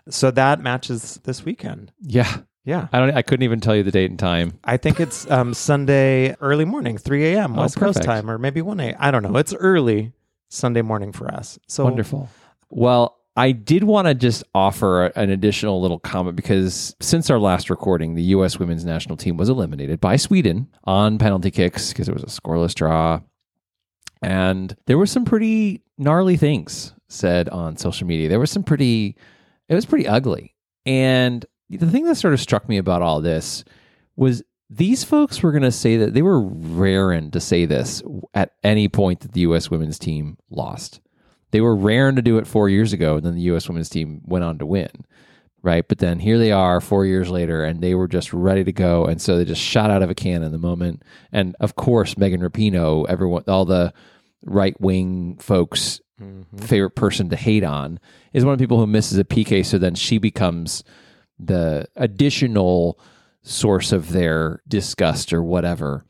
So 0.08 0.30
that 0.30 0.60
matches 0.60 1.18
this 1.24 1.44
weekend. 1.44 1.90
Yeah, 2.00 2.36
Yeah. 2.64 2.88
I 2.92 2.98
don't. 2.98 3.14
I 3.14 3.22
couldn't 3.22 3.44
even 3.44 3.60
tell 3.60 3.76
you 3.76 3.82
the 3.82 3.90
date 3.90 4.10
and 4.10 4.18
time. 4.18 4.58
I 4.64 4.76
think 4.78 4.98
it's 5.00 5.30
um, 5.30 5.52
Sunday 5.52 6.34
early 6.40 6.64
morning, 6.64 6.96
3 6.96 7.34
a.m. 7.34 7.58
Oh, 7.58 7.62
West 7.62 7.76
Coast 7.76 8.02
time, 8.02 8.30
or 8.30 8.38
maybe 8.38 8.62
1 8.62 8.80
a.m. 8.80 8.96
I 8.98 9.10
don't 9.10 9.22
know. 9.22 9.36
It's 9.36 9.54
early 9.54 10.12
Sunday 10.48 10.82
morning 10.82 11.12
for 11.12 11.28
us. 11.28 11.58
So 11.68 11.84
Wonderful. 11.84 12.28
Well, 12.70 13.18
I 13.36 13.52
did 13.52 13.84
want 13.84 14.06
to 14.06 14.14
just 14.14 14.44
offer 14.54 15.06
an 15.06 15.30
additional 15.30 15.82
little 15.82 15.98
comment 15.98 16.36
because 16.36 16.94
since 17.00 17.30
our 17.30 17.38
last 17.38 17.68
recording, 17.68 18.14
the 18.14 18.22
U.S. 18.22 18.58
women's 18.58 18.84
national 18.84 19.16
team 19.16 19.36
was 19.36 19.48
eliminated 19.48 20.00
by 20.00 20.16
Sweden 20.16 20.68
on 20.84 21.18
penalty 21.18 21.50
kicks 21.50 21.88
because 21.92 22.08
it 22.08 22.14
was 22.14 22.22
a 22.22 22.26
scoreless 22.26 22.74
draw. 22.74 23.20
And 24.22 24.74
there 24.86 24.96
were 24.96 25.06
some 25.06 25.24
pretty 25.24 25.82
gnarly 25.98 26.36
things 26.36 26.94
said 27.08 27.48
on 27.48 27.76
social 27.76 28.06
media. 28.06 28.28
There 28.28 28.40
was 28.40 28.50
some 28.50 28.62
pretty, 28.62 29.16
it 29.68 29.74
was 29.74 29.84
pretty 29.84 30.06
ugly. 30.06 30.54
And 30.86 31.44
the 31.76 31.90
thing 31.90 32.04
that 32.04 32.16
sort 32.16 32.34
of 32.34 32.40
struck 32.40 32.68
me 32.68 32.78
about 32.78 33.02
all 33.02 33.20
this 33.20 33.64
was 34.16 34.42
these 34.70 35.04
folks 35.04 35.42
were 35.42 35.52
going 35.52 35.62
to 35.62 35.70
say 35.70 35.96
that 35.98 36.14
they 36.14 36.22
were 36.22 36.40
raring 36.40 37.30
to 37.32 37.40
say 37.40 37.66
this 37.66 38.02
at 38.32 38.52
any 38.62 38.88
point 38.88 39.20
that 39.20 39.32
the 39.32 39.40
U.S. 39.40 39.70
women's 39.70 39.98
team 39.98 40.38
lost. 40.50 41.00
They 41.50 41.60
were 41.60 41.76
raring 41.76 42.16
to 42.16 42.22
do 42.22 42.38
it 42.38 42.46
four 42.46 42.68
years 42.68 42.92
ago, 42.92 43.16
and 43.16 43.24
then 43.24 43.34
the 43.34 43.42
U.S. 43.42 43.68
women's 43.68 43.88
team 43.88 44.22
went 44.24 44.44
on 44.44 44.58
to 44.58 44.66
win, 44.66 44.90
right? 45.62 45.86
But 45.86 45.98
then 45.98 46.18
here 46.18 46.38
they 46.38 46.50
are 46.50 46.80
four 46.80 47.06
years 47.06 47.30
later, 47.30 47.64
and 47.64 47.80
they 47.80 47.94
were 47.94 48.08
just 48.08 48.32
ready 48.32 48.64
to 48.64 48.72
go, 48.72 49.04
and 49.04 49.22
so 49.22 49.36
they 49.36 49.44
just 49.44 49.60
shot 49.60 49.90
out 49.90 50.02
of 50.02 50.10
a 50.10 50.14
cannon 50.14 50.50
the 50.50 50.58
moment. 50.58 51.02
And 51.30 51.54
of 51.60 51.76
course, 51.76 52.18
Megan 52.18 52.40
Rapinoe, 52.40 53.06
everyone, 53.08 53.44
all 53.46 53.64
the 53.64 53.92
right 54.42 54.78
wing 54.80 55.36
folks 55.38 56.00
mm-hmm. 56.20 56.56
favorite 56.58 56.96
person 56.96 57.28
to 57.30 57.36
hate 57.36 57.64
on 57.64 57.98
is 58.32 58.44
one 58.44 58.52
of 58.52 58.58
the 58.58 58.62
people 58.62 58.78
who 58.78 58.86
misses 58.86 59.18
a 59.18 59.24
PK. 59.24 59.64
So 59.64 59.78
then 59.78 59.94
she 59.94 60.18
becomes 60.18 60.84
the 61.38 61.86
additional 61.96 62.98
source 63.42 63.92
of 63.92 64.12
their 64.12 64.62
disgust 64.66 65.32
or 65.32 65.42
whatever. 65.42 66.04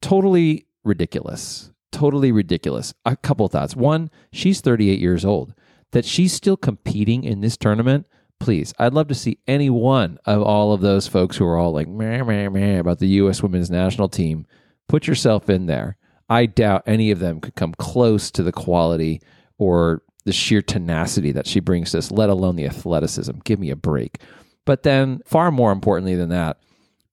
Totally 0.00 0.66
ridiculous. 0.84 1.72
Totally 1.92 2.30
ridiculous. 2.30 2.92
A 3.04 3.16
couple 3.16 3.48
thoughts. 3.48 3.74
One, 3.74 4.10
she's 4.32 4.60
38 4.60 4.98
years 4.98 5.24
old. 5.24 5.54
That 5.92 6.04
she's 6.04 6.32
still 6.32 6.56
competing 6.56 7.24
in 7.24 7.40
this 7.40 7.56
tournament. 7.56 8.06
Please, 8.38 8.74
I'd 8.78 8.92
love 8.92 9.08
to 9.08 9.14
see 9.14 9.38
any 9.46 9.70
one 9.70 10.18
of 10.26 10.42
all 10.42 10.72
of 10.72 10.82
those 10.82 11.08
folks 11.08 11.38
who 11.38 11.46
are 11.46 11.56
all 11.56 11.72
like 11.72 11.88
meh, 11.88 12.22
meh, 12.22 12.48
meh 12.50 12.78
about 12.78 12.98
the 12.98 13.08
U.S. 13.08 13.42
women's 13.42 13.70
national 13.70 14.10
team. 14.10 14.46
Put 14.88 15.06
yourself 15.06 15.48
in 15.48 15.66
there. 15.66 15.96
I 16.28 16.46
doubt 16.46 16.82
any 16.86 17.10
of 17.10 17.18
them 17.18 17.40
could 17.40 17.54
come 17.54 17.72
close 17.72 18.30
to 18.32 18.42
the 18.42 18.52
quality 18.52 19.22
or 19.58 20.02
the 20.26 20.32
sheer 20.32 20.60
tenacity 20.60 21.32
that 21.32 21.46
she 21.46 21.60
brings 21.60 21.92
to 21.92 21.98
us, 21.98 22.10
let 22.10 22.28
alone 22.28 22.56
the 22.56 22.66
athleticism. 22.66 23.38
Give 23.44 23.58
me 23.58 23.70
a 23.70 23.76
break. 23.76 24.18
But 24.64 24.82
then, 24.82 25.22
far 25.24 25.50
more 25.50 25.72
importantly 25.72 26.16
than 26.16 26.28
that, 26.30 26.58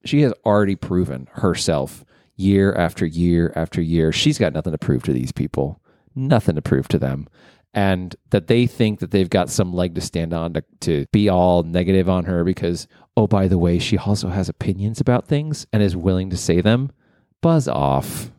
she 0.03 0.21
has 0.21 0.33
already 0.45 0.75
proven 0.75 1.29
herself 1.33 2.03
year 2.35 2.73
after 2.73 3.05
year 3.05 3.53
after 3.55 3.81
year. 3.81 4.11
She's 4.11 4.39
got 4.39 4.53
nothing 4.53 4.71
to 4.71 4.77
prove 4.77 5.03
to 5.03 5.13
these 5.13 5.31
people, 5.31 5.79
nothing 6.15 6.55
to 6.55 6.61
prove 6.61 6.87
to 6.89 6.99
them. 6.99 7.27
And 7.75 8.15
that 8.31 8.47
they 8.47 8.67
think 8.67 8.99
that 8.99 9.11
they've 9.11 9.29
got 9.29 9.49
some 9.49 9.73
leg 9.73 9.95
to 9.95 10.01
stand 10.01 10.33
on 10.33 10.53
to, 10.53 10.63
to 10.81 11.05
be 11.11 11.29
all 11.29 11.63
negative 11.63 12.09
on 12.09 12.25
her 12.25 12.43
because, 12.43 12.87
oh, 13.15 13.27
by 13.27 13.47
the 13.47 13.57
way, 13.57 13.79
she 13.79 13.97
also 13.97 14.29
has 14.29 14.49
opinions 14.49 14.99
about 14.99 15.27
things 15.27 15.65
and 15.71 15.81
is 15.81 15.95
willing 15.95 16.29
to 16.31 16.37
say 16.37 16.61
them. 16.61 16.91
Buzz 17.41 17.67
off. 17.67 18.31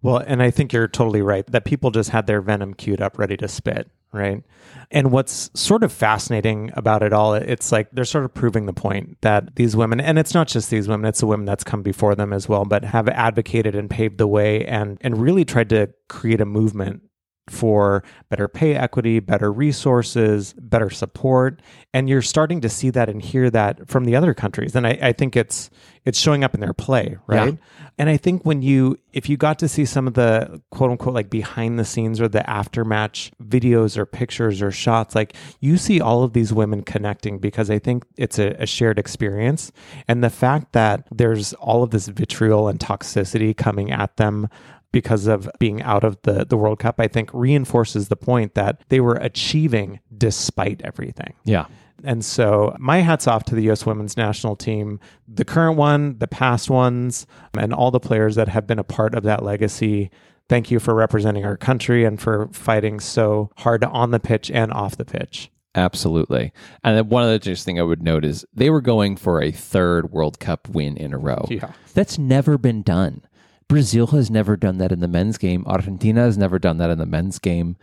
Well, 0.00 0.18
and 0.18 0.42
I 0.42 0.50
think 0.50 0.72
you're 0.72 0.88
totally 0.88 1.22
right 1.22 1.46
that 1.48 1.64
people 1.64 1.90
just 1.90 2.10
had 2.10 2.26
their 2.26 2.40
venom 2.40 2.74
queued 2.74 3.00
up 3.00 3.18
ready 3.18 3.36
to 3.38 3.48
spit, 3.48 3.90
right? 4.12 4.42
And 4.90 5.10
what's 5.12 5.50
sort 5.54 5.82
of 5.82 5.92
fascinating 5.92 6.70
about 6.74 7.02
it 7.02 7.12
all, 7.12 7.34
it's 7.34 7.70
like 7.70 7.90
they're 7.92 8.04
sort 8.04 8.24
of 8.24 8.32
proving 8.32 8.66
the 8.66 8.72
point 8.72 9.18
that 9.20 9.56
these 9.56 9.76
women, 9.76 10.00
and 10.00 10.18
it's 10.18 10.34
not 10.34 10.48
just 10.48 10.70
these 10.70 10.88
women, 10.88 11.06
it's 11.06 11.20
the 11.20 11.26
women 11.26 11.44
that's 11.46 11.64
come 11.64 11.82
before 11.82 12.14
them 12.14 12.32
as 12.32 12.48
well, 12.48 12.64
but 12.64 12.84
have 12.84 13.08
advocated 13.08 13.74
and 13.74 13.90
paved 13.90 14.18
the 14.18 14.26
way 14.26 14.64
and 14.64 14.98
and 15.02 15.18
really 15.18 15.44
tried 15.44 15.68
to 15.70 15.92
create 16.08 16.40
a 16.40 16.46
movement 16.46 17.02
for 17.50 18.02
better 18.28 18.48
pay 18.48 18.74
equity, 18.74 19.20
better 19.20 19.52
resources, 19.52 20.54
better 20.54 20.90
support. 20.90 21.60
And 21.94 22.08
you're 22.08 22.22
starting 22.22 22.60
to 22.62 22.68
see 22.68 22.90
that 22.90 23.08
and 23.08 23.22
hear 23.22 23.50
that 23.50 23.88
from 23.88 24.04
the 24.04 24.16
other 24.16 24.34
countries. 24.34 24.76
And 24.76 24.86
I, 24.86 24.98
I 25.00 25.12
think 25.12 25.36
it's 25.36 25.70
it's 26.04 26.18
showing 26.18 26.42
up 26.42 26.54
in 26.54 26.60
their 26.60 26.72
play, 26.72 27.18
right? 27.26 27.52
Yeah. 27.52 27.82
And 27.98 28.08
I 28.08 28.16
think 28.16 28.46
when 28.46 28.62
you 28.62 28.98
if 29.12 29.28
you 29.28 29.36
got 29.36 29.58
to 29.58 29.68
see 29.68 29.84
some 29.84 30.06
of 30.06 30.14
the 30.14 30.62
quote 30.70 30.90
unquote 30.90 31.14
like 31.14 31.28
behind 31.28 31.78
the 31.78 31.84
scenes 31.84 32.20
or 32.20 32.28
the 32.28 32.40
aftermatch 32.40 33.30
videos 33.42 33.96
or 33.96 34.06
pictures 34.06 34.62
or 34.62 34.70
shots, 34.70 35.14
like 35.14 35.34
you 35.60 35.76
see 35.76 36.00
all 36.00 36.22
of 36.22 36.32
these 36.32 36.52
women 36.52 36.82
connecting 36.82 37.38
because 37.38 37.70
I 37.70 37.78
think 37.78 38.04
it's 38.16 38.38
a, 38.38 38.50
a 38.62 38.66
shared 38.66 38.98
experience. 38.98 39.72
And 40.06 40.24
the 40.24 40.30
fact 40.30 40.72
that 40.72 41.06
there's 41.10 41.52
all 41.54 41.82
of 41.82 41.90
this 41.90 42.08
vitriol 42.08 42.68
and 42.68 42.78
toxicity 42.78 43.56
coming 43.56 43.90
at 43.90 44.16
them 44.16 44.48
because 44.92 45.26
of 45.26 45.48
being 45.58 45.82
out 45.82 46.04
of 46.04 46.20
the, 46.22 46.44
the 46.44 46.56
World 46.56 46.78
Cup, 46.78 46.96
I 46.98 47.08
think 47.08 47.30
reinforces 47.32 48.08
the 48.08 48.16
point 48.16 48.54
that 48.54 48.82
they 48.88 49.00
were 49.00 49.16
achieving 49.16 50.00
despite 50.16 50.80
everything. 50.82 51.34
Yeah. 51.44 51.66
And 52.04 52.24
so 52.24 52.76
my 52.78 52.98
hats 52.98 53.26
off 53.26 53.44
to 53.44 53.54
the 53.54 53.70
US 53.70 53.84
women's 53.84 54.16
national 54.16 54.56
team, 54.56 55.00
the 55.26 55.44
current 55.44 55.76
one, 55.76 56.18
the 56.18 56.28
past 56.28 56.70
ones, 56.70 57.26
and 57.58 57.74
all 57.74 57.90
the 57.90 58.00
players 58.00 58.36
that 58.36 58.48
have 58.48 58.66
been 58.66 58.78
a 58.78 58.84
part 58.84 59.14
of 59.14 59.24
that 59.24 59.42
legacy. 59.42 60.10
Thank 60.48 60.70
you 60.70 60.78
for 60.78 60.94
representing 60.94 61.44
our 61.44 61.56
country 61.56 62.04
and 62.04 62.20
for 62.20 62.48
fighting 62.52 63.00
so 63.00 63.50
hard 63.58 63.84
on 63.84 64.12
the 64.12 64.20
pitch 64.20 64.50
and 64.50 64.72
off 64.72 64.96
the 64.96 65.04
pitch. 65.04 65.50
Absolutely. 65.74 66.52
And 66.82 66.96
then 66.96 67.08
one 67.08 67.22
of 67.22 67.28
the 67.28 67.34
interesting 67.34 67.74
thing 67.74 67.80
I 67.80 67.84
would 67.84 68.02
note 68.02 68.24
is 68.24 68.46
they 68.54 68.70
were 68.70 68.80
going 68.80 69.16
for 69.16 69.42
a 69.42 69.52
third 69.52 70.10
World 70.10 70.40
Cup 70.40 70.68
win 70.68 70.96
in 70.96 71.12
a 71.12 71.18
row. 71.18 71.46
Yeah. 71.50 71.72
That's 71.94 72.18
never 72.18 72.56
been 72.56 72.82
done. 72.82 73.22
Brazil 73.68 74.08
has 74.08 74.30
never 74.30 74.56
done 74.56 74.78
that 74.78 74.92
in 74.92 75.00
the 75.00 75.08
men's 75.08 75.38
game. 75.38 75.62
Argentina 75.66 76.20
has 76.22 76.38
never 76.38 76.58
done 76.58 76.78
that 76.78 76.90
in 76.90 76.98
the 76.98 77.06
men's 77.06 77.38
game. 77.38 77.76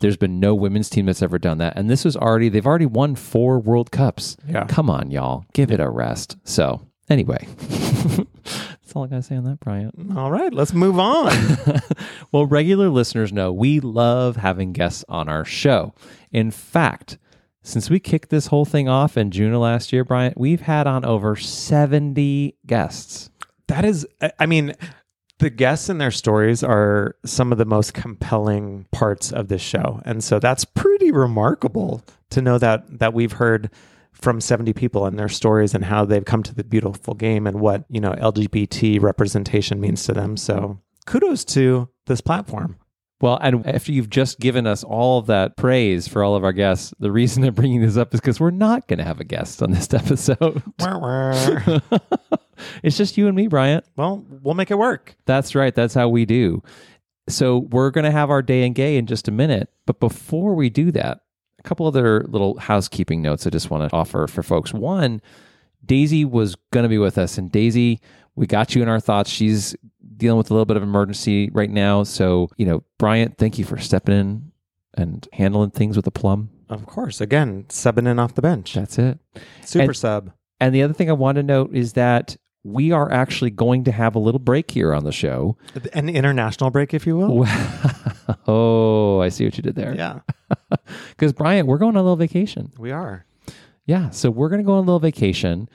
There's 0.00 0.16
been 0.16 0.40
no 0.40 0.54
women's 0.54 0.88
team 0.88 1.06
that's 1.06 1.22
ever 1.22 1.38
done 1.38 1.58
that. 1.58 1.76
And 1.76 1.90
this 1.90 2.04
was 2.04 2.16
already, 2.16 2.48
they've 2.48 2.66
already 2.66 2.86
won 2.86 3.14
four 3.16 3.58
World 3.58 3.90
Cups. 3.90 4.36
Yeah. 4.48 4.64
Come 4.66 4.88
on, 4.88 5.10
y'all. 5.10 5.44
Give 5.52 5.70
it 5.72 5.80
a 5.80 5.90
rest. 5.90 6.36
So, 6.44 6.86
anyway, 7.10 7.46
that's 7.58 8.94
all 8.94 9.04
I 9.04 9.08
got 9.08 9.16
to 9.16 9.22
say 9.22 9.36
on 9.36 9.44
that, 9.44 9.60
Bryant. 9.60 10.16
All 10.16 10.30
right, 10.30 10.52
let's 10.54 10.72
move 10.72 10.98
on. 10.98 11.32
well, 12.32 12.46
regular 12.46 12.88
listeners 12.88 13.32
know 13.32 13.52
we 13.52 13.80
love 13.80 14.36
having 14.36 14.72
guests 14.72 15.04
on 15.08 15.28
our 15.28 15.44
show. 15.44 15.94
In 16.30 16.50
fact, 16.50 17.18
since 17.62 17.90
we 17.90 17.98
kicked 18.00 18.30
this 18.30 18.46
whole 18.46 18.64
thing 18.64 18.88
off 18.88 19.16
in 19.18 19.30
June 19.30 19.52
of 19.52 19.60
last 19.60 19.92
year, 19.92 20.04
Bryant, 20.04 20.38
we've 20.38 20.62
had 20.62 20.86
on 20.86 21.04
over 21.04 21.36
70 21.36 22.54
guests. 22.66 23.30
that 23.66 23.84
is, 23.84 24.06
I- 24.22 24.32
I 24.38 24.46
mean, 24.46 24.74
the 25.38 25.50
guests 25.50 25.88
and 25.88 26.00
their 26.00 26.10
stories 26.10 26.62
are 26.62 27.16
some 27.24 27.52
of 27.52 27.58
the 27.58 27.64
most 27.64 27.94
compelling 27.94 28.86
parts 28.90 29.32
of 29.32 29.48
this 29.48 29.62
show. 29.62 30.00
And 30.04 30.22
so 30.22 30.38
that's 30.38 30.64
pretty 30.64 31.12
remarkable 31.12 32.02
to 32.30 32.42
know 32.42 32.58
that 32.58 32.98
that 32.98 33.14
we've 33.14 33.32
heard 33.32 33.70
from 34.12 34.40
70 34.40 34.72
people 34.72 35.06
and 35.06 35.18
their 35.18 35.28
stories 35.28 35.74
and 35.74 35.84
how 35.84 36.04
they've 36.04 36.24
come 36.24 36.42
to 36.42 36.54
the 36.54 36.64
beautiful 36.64 37.14
game 37.14 37.46
and 37.46 37.60
what, 37.60 37.84
you 37.88 38.00
know, 38.00 38.12
LGBT 38.12 39.00
representation 39.00 39.80
means 39.80 40.04
to 40.04 40.12
them. 40.12 40.36
So 40.36 40.80
kudos 41.06 41.44
to 41.46 41.88
this 42.06 42.20
platform. 42.20 42.76
Well, 43.20 43.38
and 43.40 43.66
after 43.66 43.92
you've 43.92 44.10
just 44.10 44.38
given 44.38 44.66
us 44.66 44.84
all 44.84 45.18
of 45.18 45.26
that 45.26 45.56
praise 45.56 46.06
for 46.06 46.22
all 46.22 46.36
of 46.36 46.44
our 46.44 46.52
guests, 46.52 46.94
the 47.00 47.10
reason 47.10 47.42
I'm 47.44 47.54
bringing 47.54 47.80
this 47.80 47.96
up 47.96 48.14
is 48.14 48.20
because 48.20 48.38
we're 48.38 48.50
not 48.50 48.86
going 48.86 48.98
to 48.98 49.04
have 49.04 49.20
a 49.20 49.24
guest 49.24 49.62
on 49.62 49.70
this 49.70 49.92
episode. 49.94 50.62
It's 52.82 52.96
just 52.96 53.16
you 53.16 53.26
and 53.26 53.36
me, 53.36 53.46
Bryant. 53.46 53.84
well, 53.96 54.24
we'll 54.42 54.54
make 54.54 54.70
it 54.70 54.78
work. 54.78 55.16
That's 55.26 55.54
right. 55.54 55.74
That's 55.74 55.94
how 55.94 56.08
we 56.08 56.24
do. 56.24 56.62
So 57.28 57.58
we're 57.58 57.90
going 57.90 58.04
to 58.04 58.10
have 58.10 58.30
our 58.30 58.42
day 58.42 58.64
and 58.64 58.74
gay 58.74 58.96
in 58.96 59.06
just 59.06 59.28
a 59.28 59.30
minute. 59.30 59.68
But 59.86 60.00
before 60.00 60.54
we 60.54 60.70
do 60.70 60.90
that, 60.92 61.20
a 61.58 61.62
couple 61.62 61.86
other 61.86 62.24
little 62.28 62.58
housekeeping 62.58 63.20
notes 63.20 63.46
I 63.46 63.50
just 63.50 63.70
want 63.70 63.90
to 63.90 63.94
offer 63.96 64.26
for 64.26 64.42
folks. 64.42 64.72
One, 64.72 65.20
Daisy 65.84 66.24
was 66.24 66.56
going 66.72 66.84
to 66.84 66.88
be 66.88 66.98
with 66.98 67.18
us, 67.18 67.36
and 67.38 67.50
Daisy, 67.52 68.00
we 68.34 68.46
got 68.46 68.74
you 68.74 68.82
in 68.82 68.88
our 68.88 69.00
thoughts. 69.00 69.30
She's 69.30 69.76
dealing 70.16 70.38
with 70.38 70.50
a 70.50 70.54
little 70.54 70.64
bit 70.64 70.76
of 70.76 70.82
emergency 70.82 71.50
right 71.50 71.70
now. 71.70 72.02
So, 72.02 72.48
you 72.56 72.66
know, 72.66 72.82
Bryant, 72.98 73.36
thank 73.38 73.58
you 73.58 73.64
for 73.64 73.78
stepping 73.78 74.14
in 74.18 74.52
and 74.94 75.28
handling 75.32 75.70
things 75.70 75.96
with 75.96 76.06
a 76.06 76.10
plum. 76.10 76.50
Of 76.68 76.86
course. 76.86 77.20
Again, 77.20 77.64
subbing 77.68 78.08
in 78.08 78.18
off 78.18 78.34
the 78.34 78.42
bench. 78.42 78.74
That's 78.74 78.98
it. 78.98 79.18
Super 79.64 79.84
and- 79.86 79.96
sub. 79.96 80.32
And 80.60 80.74
the 80.74 80.82
other 80.82 80.92
thing 80.94 81.08
I 81.08 81.12
want 81.14 81.36
to 81.36 81.42
note 81.42 81.72
is 81.72 81.92
that 81.92 82.36
we 82.68 82.92
are 82.92 83.10
actually 83.10 83.50
going 83.50 83.84
to 83.84 83.92
have 83.92 84.14
a 84.14 84.18
little 84.18 84.38
break 84.38 84.70
here 84.70 84.92
on 84.94 85.04
the 85.04 85.12
show. 85.12 85.56
An 85.92 86.08
international 86.08 86.70
break, 86.70 86.94
if 86.94 87.06
you 87.06 87.16
will. 87.16 87.46
oh, 88.46 89.20
I 89.20 89.28
see 89.28 89.44
what 89.44 89.56
you 89.56 89.62
did 89.62 89.74
there. 89.74 89.94
Yeah, 89.94 90.20
Because 91.10 91.32
Bryant, 91.32 91.66
we're 91.68 91.78
going 91.78 91.96
on 91.96 92.00
a 92.00 92.02
little 92.02 92.16
vacation. 92.16 92.72
we 92.78 92.90
are. 92.90 93.24
Yeah, 93.86 94.10
so 94.10 94.30
we're 94.30 94.50
going 94.50 94.60
to 94.60 94.66
go 94.66 94.72
on 94.72 94.78
a 94.78 94.80
little 94.82 94.98
vacation, 95.00 95.68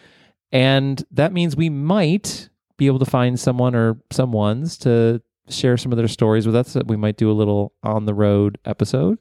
and 0.52 1.04
that 1.12 1.34
means 1.34 1.56
we 1.56 1.70
might 1.70 2.50
be 2.78 2.86
able 2.86 3.00
to 3.00 3.06
find 3.06 3.40
someone 3.40 3.74
or 3.76 3.98
someone's 4.12 4.78
to 4.80 5.22
share 5.50 5.78
some 5.78 5.92
of 5.92 5.98
their 5.98 6.08
stories 6.08 6.46
with 6.46 6.56
us. 6.56 6.78
We 6.86 6.96
might 6.96 7.18
do 7.18 7.32
a 7.32 7.34
little 7.34 7.74
on 7.82 8.06
the 8.06 8.14
road 8.14 8.60
episode. 8.66 9.18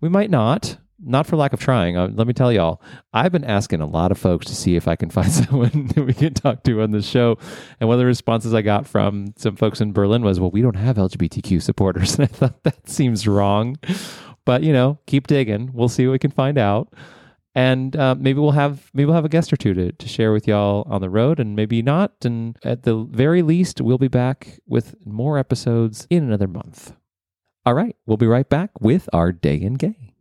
We 0.00 0.08
might 0.08 0.30
not. 0.30 0.78
Not 1.04 1.26
for 1.26 1.36
lack 1.36 1.52
of 1.52 1.60
trying. 1.60 1.96
Uh, 1.96 2.08
let 2.14 2.26
me 2.26 2.32
tell 2.32 2.52
y'all, 2.52 2.80
I've 3.12 3.32
been 3.32 3.44
asking 3.44 3.80
a 3.80 3.86
lot 3.86 4.12
of 4.12 4.18
folks 4.18 4.46
to 4.46 4.54
see 4.54 4.76
if 4.76 4.86
I 4.86 4.96
can 4.96 5.10
find 5.18 5.30
someone 5.30 5.86
that 5.94 6.04
we 6.04 6.14
can 6.14 6.34
talk 6.34 6.62
to 6.64 6.82
on 6.82 6.92
the 6.92 7.02
show. 7.02 7.38
And 7.80 7.88
one 7.88 7.96
of 7.96 7.98
the 7.98 8.06
responses 8.06 8.54
I 8.54 8.62
got 8.62 8.86
from 8.86 9.34
some 9.36 9.56
folks 9.56 9.80
in 9.80 9.92
Berlin 9.92 10.22
was, 10.22 10.38
well, 10.38 10.50
we 10.50 10.62
don't 10.62 10.76
have 10.76 10.96
LGBTQ 10.96 11.60
supporters. 11.62 12.18
And 12.18 12.28
I 12.28 12.32
thought 12.32 12.62
that 12.62 12.88
seems 12.88 13.26
wrong. 13.26 13.76
But, 14.44 14.62
you 14.62 14.72
know, 14.72 14.98
keep 15.06 15.26
digging. 15.26 15.70
We'll 15.72 15.88
see 15.88 16.06
what 16.06 16.12
we 16.12 16.18
can 16.18 16.30
find 16.30 16.58
out 16.58 16.92
and 17.54 17.96
uh, 17.96 18.14
maybe 18.14 18.40
we'll 18.40 18.52
have 18.52 18.90
maybe 18.94 19.06
we'll 19.06 19.14
have 19.14 19.24
a 19.24 19.28
guest 19.30 19.52
or 19.52 19.56
two 19.56 19.74
to, 19.74 19.92
to 19.92 20.08
share 20.08 20.32
with 20.32 20.48
y'all 20.48 20.86
on 20.88 21.00
the 21.00 21.10
road 21.10 21.38
and 21.38 21.54
maybe 21.54 21.82
not 21.82 22.12
and 22.24 22.58
at 22.64 22.84
the 22.84 22.96
very 23.10 23.42
least 23.42 23.80
we'll 23.80 23.98
be 23.98 24.08
back 24.08 24.58
with 24.66 24.94
more 25.06 25.38
episodes 25.38 26.06
in 26.10 26.24
another 26.24 26.48
month 26.48 26.94
all 27.66 27.74
right 27.74 27.96
we'll 28.06 28.16
be 28.16 28.26
right 28.26 28.48
back 28.48 28.70
with 28.80 29.08
our 29.12 29.32
day 29.32 29.56
in 29.56 29.74
gay 29.74 30.11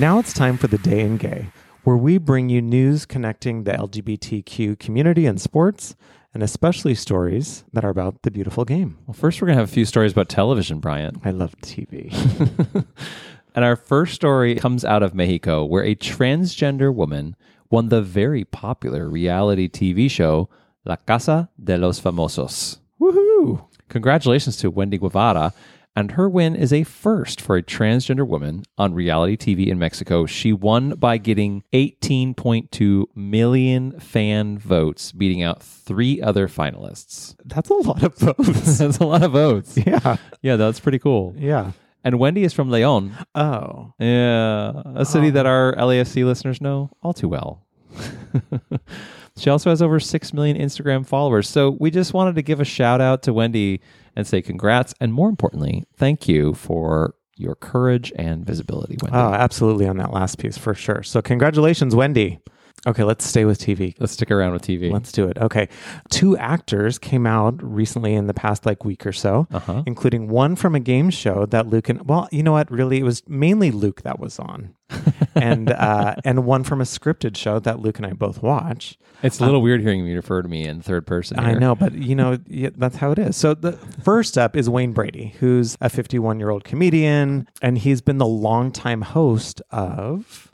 Now 0.00 0.18
it's 0.18 0.32
time 0.32 0.56
for 0.56 0.66
the 0.66 0.78
Day 0.78 1.00
in 1.00 1.18
Gay, 1.18 1.48
where 1.84 1.94
we 1.94 2.16
bring 2.16 2.48
you 2.48 2.62
news 2.62 3.04
connecting 3.04 3.64
the 3.64 3.72
LGBTQ 3.72 4.78
community 4.78 5.26
and 5.26 5.38
sports, 5.38 5.94
and 6.32 6.42
especially 6.42 6.94
stories 6.94 7.64
that 7.74 7.84
are 7.84 7.90
about 7.90 8.22
the 8.22 8.30
beautiful 8.30 8.64
game. 8.64 8.96
Well, 9.06 9.12
first, 9.12 9.42
we're 9.42 9.48
going 9.48 9.58
to 9.58 9.60
have 9.60 9.68
a 9.68 9.72
few 9.72 9.84
stories 9.84 10.12
about 10.12 10.30
television, 10.30 10.80
Brian. 10.80 11.20
I 11.22 11.32
love 11.32 11.54
TV. 11.60 12.10
and 13.54 13.62
our 13.62 13.76
first 13.76 14.14
story 14.14 14.54
comes 14.54 14.86
out 14.86 15.02
of 15.02 15.14
Mexico, 15.14 15.66
where 15.66 15.84
a 15.84 15.94
transgender 15.94 16.94
woman 16.94 17.36
won 17.68 17.90
the 17.90 18.00
very 18.00 18.46
popular 18.46 19.06
reality 19.06 19.68
TV 19.68 20.10
show 20.10 20.48
La 20.86 20.96
Casa 20.96 21.50
de 21.62 21.76
los 21.76 22.00
Famosos. 22.00 22.78
Woohoo! 22.98 23.66
Congratulations 23.90 24.56
to 24.56 24.70
Wendy 24.70 24.96
Guevara. 24.96 25.52
And 25.96 26.12
her 26.12 26.28
win 26.28 26.54
is 26.54 26.72
a 26.72 26.84
first 26.84 27.40
for 27.40 27.56
a 27.56 27.62
transgender 27.62 28.26
woman 28.26 28.62
on 28.78 28.94
reality 28.94 29.36
TV 29.36 29.66
in 29.66 29.78
Mexico. 29.78 30.24
She 30.24 30.52
won 30.52 30.90
by 30.90 31.18
getting 31.18 31.64
18.2 31.72 33.04
million 33.14 33.98
fan 33.98 34.58
votes, 34.58 35.12
beating 35.12 35.42
out 35.42 35.62
three 35.62 36.22
other 36.22 36.46
finalists. 36.46 37.34
That's 37.44 37.70
a 37.70 37.74
lot 37.74 38.02
of 38.02 38.16
votes. 38.16 38.78
That's 38.78 38.98
a 38.98 39.04
lot 39.04 39.22
of 39.22 39.32
votes. 39.32 39.76
yeah. 39.76 40.16
Yeah, 40.42 40.56
that's 40.56 40.80
pretty 40.80 40.98
cool. 40.98 41.34
Yeah. 41.36 41.72
And 42.02 42.18
Wendy 42.18 42.44
is 42.44 42.52
from 42.52 42.70
Leon. 42.70 43.14
Oh. 43.34 43.92
Yeah, 43.98 44.82
a 44.94 45.04
city 45.04 45.28
oh. 45.28 45.32
that 45.32 45.46
our 45.46 45.74
LAFC 45.74 46.24
listeners 46.24 46.60
know 46.60 46.90
all 47.02 47.12
too 47.12 47.28
well. 47.28 47.66
she 49.36 49.50
also 49.50 49.70
has 49.70 49.80
over 49.80 50.00
6 50.00 50.32
million 50.32 50.56
Instagram 50.56 51.06
followers. 51.06 51.48
So 51.48 51.76
we 51.80 51.90
just 51.90 52.12
wanted 52.14 52.34
to 52.34 52.42
give 52.42 52.60
a 52.60 52.64
shout 52.64 53.00
out 53.00 53.22
to 53.22 53.32
Wendy 53.32 53.80
and 54.16 54.26
say 54.26 54.42
congrats. 54.42 54.94
And 55.00 55.12
more 55.12 55.28
importantly, 55.28 55.84
thank 55.96 56.28
you 56.28 56.54
for 56.54 57.14
your 57.36 57.54
courage 57.54 58.12
and 58.16 58.44
visibility, 58.44 58.98
Wendy. 59.02 59.16
Oh, 59.16 59.32
absolutely 59.32 59.88
on 59.88 59.96
that 59.96 60.12
last 60.12 60.38
piece 60.38 60.58
for 60.58 60.74
sure. 60.74 61.02
So 61.02 61.22
congratulations, 61.22 61.94
Wendy. 61.94 62.38
Okay, 62.86 63.04
let's 63.04 63.26
stay 63.26 63.44
with 63.44 63.58
TV. 63.58 63.94
Let's 63.98 64.12
stick 64.14 64.30
around 64.30 64.52
with 64.52 64.62
TV. 64.62 64.90
Let's 64.90 65.12
do 65.12 65.28
it. 65.28 65.36
Okay. 65.38 65.68
Two 66.08 66.36
actors 66.38 66.98
came 66.98 67.26
out 67.26 67.62
recently 67.62 68.14
in 68.14 68.26
the 68.26 68.32
past 68.34 68.64
like 68.64 68.84
week 68.84 69.04
or 69.06 69.12
so, 69.12 69.46
Uh-huh. 69.52 69.82
including 69.86 70.28
one 70.28 70.56
from 70.56 70.74
a 70.74 70.80
game 70.80 71.10
show 71.10 71.44
that 71.46 71.66
Luke 71.66 71.88
and 71.90 72.08
well, 72.08 72.28
you 72.32 72.42
know 72.42 72.52
what? 72.52 72.70
Really, 72.70 72.98
it 72.98 73.02
was 73.04 73.22
mainly 73.28 73.70
Luke 73.70 74.02
that 74.02 74.18
was 74.18 74.38
on. 74.38 74.74
and 75.34 75.70
uh, 75.70 76.16
and 76.24 76.44
one 76.44 76.64
from 76.64 76.80
a 76.80 76.84
scripted 76.84 77.36
show 77.36 77.58
that 77.60 77.78
Luke 77.80 77.98
and 77.98 78.06
I 78.06 78.12
both 78.12 78.42
watch. 78.42 78.98
It's 79.22 79.38
a 79.38 79.44
little 79.44 79.60
weird 79.62 79.82
hearing 79.82 80.04
you 80.06 80.16
refer 80.16 80.40
to 80.42 80.48
me 80.48 80.64
in 80.66 80.80
third 80.80 81.06
person. 81.06 81.38
I 81.38 81.52
know, 81.54 81.74
but 81.74 81.92
you 81.92 82.14
know 82.16 82.38
yeah, 82.48 82.70
that's 82.76 82.96
how 82.96 83.12
it 83.12 83.18
is. 83.18 83.36
So 83.36 83.54
the 83.54 83.72
first 84.02 84.36
up 84.38 84.56
is 84.56 84.68
Wayne 84.70 84.92
Brady, 84.92 85.34
who's 85.38 85.76
a 85.80 85.88
51 85.90 86.40
year 86.40 86.50
old 86.50 86.64
comedian, 86.64 87.46
and 87.62 87.76
he's 87.78 88.00
been 88.00 88.18
the 88.18 88.26
longtime 88.26 89.02
host 89.02 89.60
of 89.70 90.49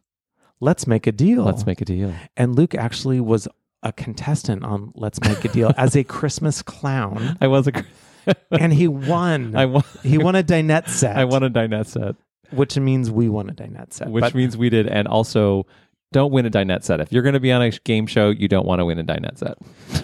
Let's 0.60 0.86
Make 0.86 1.06
a 1.06 1.12
Deal. 1.12 1.44
Let's 1.44 1.66
make 1.66 1.80
a 1.80 1.84
deal. 1.84 2.14
and 2.36 2.56
Luke 2.56 2.74
actually 2.74 3.20
was 3.20 3.46
a 3.82 3.92
contestant 3.92 4.64
on 4.64 4.92
Let's 4.94 5.20
Make 5.20 5.44
a 5.44 5.48
Deal 5.48 5.72
as 5.76 5.96
a 5.96 6.04
Christmas 6.04 6.62
clown, 6.62 7.36
I 7.40 7.46
was 7.46 7.68
a. 7.68 7.84
and 8.50 8.72
he 8.72 8.88
won. 8.88 9.54
I 9.54 9.66
won. 9.66 9.84
he 10.02 10.18
won 10.18 10.34
a 10.34 10.42
dinette 10.42 10.88
set. 11.00 11.16
I 11.16 11.24
won 11.24 11.42
a 11.42 11.50
dinette 11.50 11.86
set, 11.86 12.16
which 12.50 12.76
means 12.76 13.10
we 13.10 13.28
won 13.28 13.48
a 13.50 13.52
dinette 13.52 13.92
set. 13.92 14.08
which 14.10 14.34
means 14.34 14.56
we 14.56 14.70
did, 14.70 14.86
and 14.88 15.06
also 15.06 15.66
don't 16.16 16.32
win 16.32 16.46
a 16.46 16.50
dinette 16.50 16.82
set. 16.82 16.98
If 17.00 17.12
you're 17.12 17.22
going 17.22 17.34
to 17.34 17.40
be 17.40 17.52
on 17.52 17.60
a 17.60 17.70
game 17.70 18.06
show, 18.06 18.30
you 18.30 18.48
don't 18.48 18.64
want 18.64 18.78
to 18.80 18.86
win 18.86 18.98
a 18.98 19.04
dinette 19.04 19.36
set. 19.36 19.58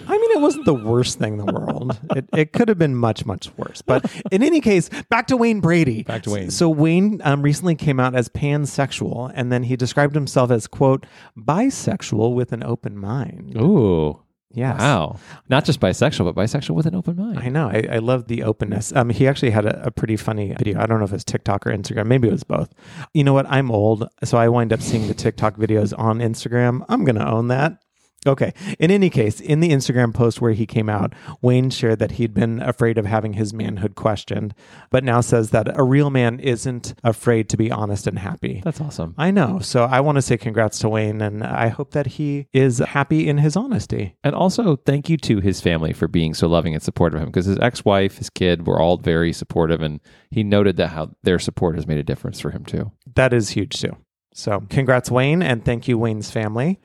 I 0.07 0.15
mean, 0.15 0.31
it 0.31 0.41
wasn't 0.41 0.65
the 0.65 0.73
worst 0.75 1.17
thing 1.17 1.39
in 1.39 1.43
the 1.43 1.51
world. 1.51 1.99
it, 2.15 2.29
it 2.37 2.53
could 2.53 2.69
have 2.69 2.77
been 2.77 2.95
much, 2.95 3.25
much 3.25 3.49
worse. 3.57 3.81
But 3.81 4.05
in 4.31 4.43
any 4.43 4.61
case, 4.61 4.89
back 5.09 5.25
to 5.27 5.37
Wayne 5.37 5.59
Brady. 5.59 6.03
Back 6.03 6.21
to 6.23 6.29
Wayne. 6.29 6.51
So 6.51 6.69
Wayne 6.69 7.19
um, 7.23 7.41
recently 7.41 7.73
came 7.73 7.99
out 7.99 8.13
as 8.13 8.29
pansexual, 8.29 9.31
and 9.33 9.51
then 9.51 9.63
he 9.63 9.75
described 9.75 10.13
himself 10.13 10.51
as 10.51 10.67
quote 10.67 11.07
bisexual 11.35 12.35
with 12.35 12.53
an 12.53 12.63
open 12.63 12.95
mind. 12.95 13.57
Ooh, 13.57 14.21
Yes. 14.53 14.79
wow! 14.79 15.17
Not 15.49 15.65
just 15.65 15.79
bisexual, 15.79 16.33
but 16.33 16.35
bisexual 16.35 16.75
with 16.75 16.85
an 16.85 16.95
open 16.95 17.15
mind. 17.15 17.39
I 17.39 17.49
know. 17.49 17.69
I, 17.69 17.87
I 17.89 17.97
love 17.97 18.27
the 18.27 18.43
openness. 18.43 18.93
Um, 18.95 19.09
he 19.09 19.27
actually 19.27 19.49
had 19.49 19.65
a, 19.65 19.87
a 19.87 19.91
pretty 19.91 20.15
funny 20.15 20.53
video. 20.53 20.79
I 20.79 20.85
don't 20.85 20.99
know 20.99 21.05
if 21.05 21.13
it's 21.13 21.23
TikTok 21.23 21.65
or 21.65 21.71
Instagram. 21.71 22.05
Maybe 22.05 22.27
it 22.27 22.31
was 22.31 22.43
both. 22.43 22.71
You 23.13 23.23
know 23.23 23.33
what? 23.33 23.47
I'm 23.49 23.71
old, 23.71 24.07
so 24.23 24.37
I 24.37 24.49
wind 24.49 24.71
up 24.71 24.81
seeing 24.81 25.07
the 25.07 25.13
TikTok 25.13 25.57
videos 25.57 25.97
on 25.97 26.19
Instagram. 26.19 26.85
I'm 26.87 27.03
gonna 27.03 27.25
own 27.25 27.47
that. 27.47 27.82
Okay. 28.25 28.53
In 28.79 28.91
any 28.91 29.09
case, 29.09 29.39
in 29.39 29.59
the 29.59 29.69
Instagram 29.69 30.13
post 30.13 30.41
where 30.41 30.53
he 30.53 30.65
came 30.65 30.89
out, 30.89 31.13
Wayne 31.41 31.69
shared 31.69 31.99
that 31.99 32.11
he'd 32.13 32.33
been 32.33 32.61
afraid 32.61 32.97
of 32.97 33.05
having 33.05 33.33
his 33.33 33.53
manhood 33.53 33.95
questioned, 33.95 34.53
but 34.89 35.03
now 35.03 35.21
says 35.21 35.49
that 35.49 35.77
a 35.77 35.83
real 35.83 36.09
man 36.09 36.39
isn't 36.39 36.93
afraid 37.03 37.49
to 37.49 37.57
be 37.57 37.71
honest 37.71 38.07
and 38.07 38.19
happy. 38.19 38.61
That's 38.63 38.79
awesome. 38.81 39.13
I 39.17 39.31
know. 39.31 39.59
So 39.59 39.83
I 39.83 39.99
want 39.99 40.17
to 40.17 40.21
say 40.21 40.37
congrats 40.37 40.79
to 40.79 40.89
Wayne, 40.89 41.21
and 41.21 41.43
I 41.43 41.67
hope 41.67 41.91
that 41.91 42.07
he 42.07 42.47
is 42.53 42.79
happy 42.79 43.27
in 43.27 43.37
his 43.39 43.55
honesty. 43.55 44.15
And 44.23 44.35
also, 44.35 44.77
thank 44.77 45.09
you 45.09 45.17
to 45.17 45.39
his 45.39 45.61
family 45.61 45.93
for 45.93 46.07
being 46.07 46.33
so 46.33 46.47
loving 46.47 46.73
and 46.73 46.83
supportive 46.83 47.17
of 47.17 47.23
him 47.23 47.29
because 47.29 47.45
his 47.45 47.59
ex 47.59 47.83
wife, 47.83 48.17
his 48.17 48.29
kid 48.29 48.65
were 48.65 48.79
all 48.79 48.97
very 48.97 49.33
supportive. 49.33 49.81
And 49.81 49.99
he 50.31 50.43
noted 50.43 50.77
that 50.77 50.89
how 50.89 51.11
their 51.23 51.39
support 51.39 51.75
has 51.75 51.87
made 51.87 51.97
a 51.97 52.03
difference 52.03 52.39
for 52.39 52.51
him 52.51 52.63
too. 52.65 52.91
that 53.15 53.33
is 53.33 53.49
huge 53.49 53.79
too. 53.79 53.95
So, 54.35 54.63
congrats, 54.69 55.11
Wayne, 55.11 55.43
and 55.43 55.63
thank 55.63 55.87
you, 55.87 55.97
Wayne's 55.99 56.31
family. 56.31 56.79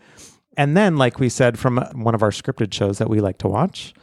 And 0.58 0.76
then, 0.76 0.96
like 0.96 1.20
we 1.20 1.28
said 1.28 1.58
from 1.58 1.78
uh, 1.78 1.88
one 1.92 2.14
of 2.16 2.22
our 2.22 2.32
scripted 2.32 2.74
shows 2.74 2.98
that 2.98 3.08
we 3.08 3.20
like 3.20 3.38
to 3.38 3.48
watch, 3.48 3.94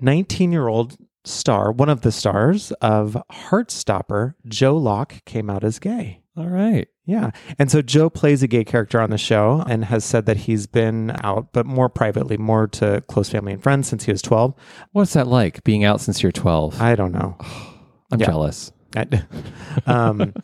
19 0.00 0.50
year 0.50 0.66
old 0.66 0.96
star, 1.24 1.70
one 1.70 1.90
of 1.90 2.00
the 2.00 2.10
stars 2.10 2.72
of 2.80 3.16
Heartstopper, 3.30 4.34
Joe 4.46 4.76
Locke, 4.76 5.22
came 5.26 5.50
out 5.50 5.62
as 5.62 5.78
gay. 5.78 6.22
All 6.36 6.48
right. 6.48 6.88
Yeah. 7.04 7.30
And 7.58 7.70
so 7.70 7.82
Joe 7.82 8.08
plays 8.08 8.42
a 8.42 8.46
gay 8.46 8.64
character 8.64 9.00
on 9.00 9.10
the 9.10 9.18
show 9.18 9.64
and 9.68 9.84
has 9.84 10.04
said 10.04 10.24
that 10.26 10.36
he's 10.38 10.66
been 10.66 11.14
out, 11.22 11.52
but 11.52 11.66
more 11.66 11.88
privately, 11.88 12.38
more 12.38 12.66
to 12.68 13.02
close 13.08 13.28
family 13.28 13.52
and 13.52 13.62
friends 13.62 13.88
since 13.88 14.04
he 14.04 14.12
was 14.12 14.22
12. 14.22 14.54
What's 14.92 15.12
that 15.12 15.26
like 15.26 15.62
being 15.64 15.84
out 15.84 16.00
since 16.00 16.22
you're 16.22 16.32
12? 16.32 16.80
I 16.80 16.94
don't 16.94 17.12
know. 17.12 17.36
I'm 18.10 18.20
yeah. 18.20 18.26
jealous. 18.26 18.72
Um, 19.86 20.34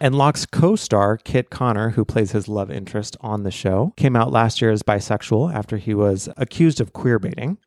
and 0.00 0.14
Locke's 0.14 0.46
co-star 0.46 1.18
Kit 1.18 1.50
Connor, 1.50 1.90
who 1.90 2.04
plays 2.04 2.32
his 2.32 2.48
love 2.48 2.70
interest 2.70 3.16
on 3.20 3.42
the 3.42 3.50
show, 3.50 3.92
came 3.96 4.16
out 4.16 4.32
last 4.32 4.62
year 4.62 4.70
as 4.70 4.82
bisexual 4.82 5.52
after 5.52 5.76
he 5.76 5.94
was 5.94 6.28
accused 6.36 6.80
of 6.80 6.92
queer 6.92 7.18
baiting. 7.18 7.58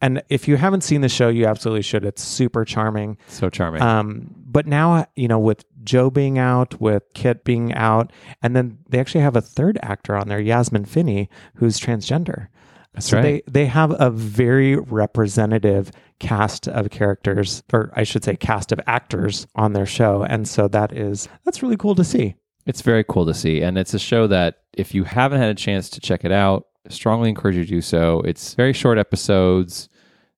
And 0.00 0.22
if 0.28 0.48
you 0.48 0.56
haven't 0.56 0.82
seen 0.82 1.00
the 1.00 1.08
show, 1.08 1.28
you 1.28 1.46
absolutely 1.46 1.82
should. 1.82 2.04
It's 2.04 2.22
super 2.22 2.64
charming. 2.64 3.16
So 3.28 3.48
charming. 3.50 3.82
Um, 3.82 4.34
but 4.46 4.66
now, 4.66 5.06
you 5.16 5.28
know, 5.28 5.38
with 5.38 5.64
Joe 5.82 6.10
being 6.10 6.38
out, 6.38 6.80
with 6.80 7.02
Kit 7.14 7.44
being 7.44 7.74
out, 7.74 8.12
and 8.42 8.54
then 8.54 8.78
they 8.88 8.98
actually 8.98 9.22
have 9.22 9.36
a 9.36 9.40
third 9.40 9.78
actor 9.82 10.16
on 10.16 10.28
there, 10.28 10.40
Yasmin 10.40 10.84
Finney, 10.84 11.28
who's 11.56 11.78
transgender. 11.78 12.48
That's 12.94 13.08
so 13.08 13.18
right. 13.18 13.44
they 13.46 13.60
they 13.62 13.66
have 13.66 13.94
a 14.00 14.10
very 14.10 14.76
representative 14.76 15.90
cast 16.20 16.68
of 16.68 16.90
characters, 16.90 17.62
or 17.72 17.92
I 17.94 18.04
should 18.04 18.24
say, 18.24 18.36
cast 18.36 18.72
of 18.72 18.80
actors 18.86 19.46
on 19.54 19.72
their 19.72 19.86
show, 19.86 20.22
and 20.22 20.48
so 20.48 20.68
that 20.68 20.92
is 20.92 21.28
that's 21.44 21.62
really 21.62 21.76
cool 21.76 21.94
to 21.96 22.04
see. 22.04 22.36
It's 22.66 22.80
very 22.80 23.04
cool 23.04 23.26
to 23.26 23.34
see. 23.34 23.60
And 23.60 23.76
it's 23.76 23.94
a 23.94 23.98
show 23.98 24.26
that 24.28 24.60
if 24.72 24.94
you 24.94 25.04
haven't 25.04 25.40
had 25.40 25.50
a 25.50 25.54
chance 25.54 25.90
to 25.90 26.00
check 26.00 26.24
it 26.24 26.32
out, 26.32 26.66
strongly 26.88 27.28
encourage 27.28 27.56
you 27.56 27.64
to 27.64 27.68
do 27.68 27.80
so. 27.80 28.20
It's 28.20 28.54
very 28.54 28.72
short 28.72 28.98
episodes. 28.98 29.88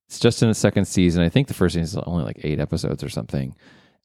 It's 0.09 0.19
just 0.19 0.43
in 0.43 0.49
the 0.49 0.55
second 0.55 0.87
season. 0.87 1.23
I 1.23 1.29
think 1.29 1.49
the 1.49 1.55
first 1.55 1.75
season 1.75 2.01
is 2.01 2.05
only 2.07 2.25
like 2.25 2.41
eight 2.43 2.61
episodes 2.61 3.03
or 3.03 3.09
something. 3.09 3.55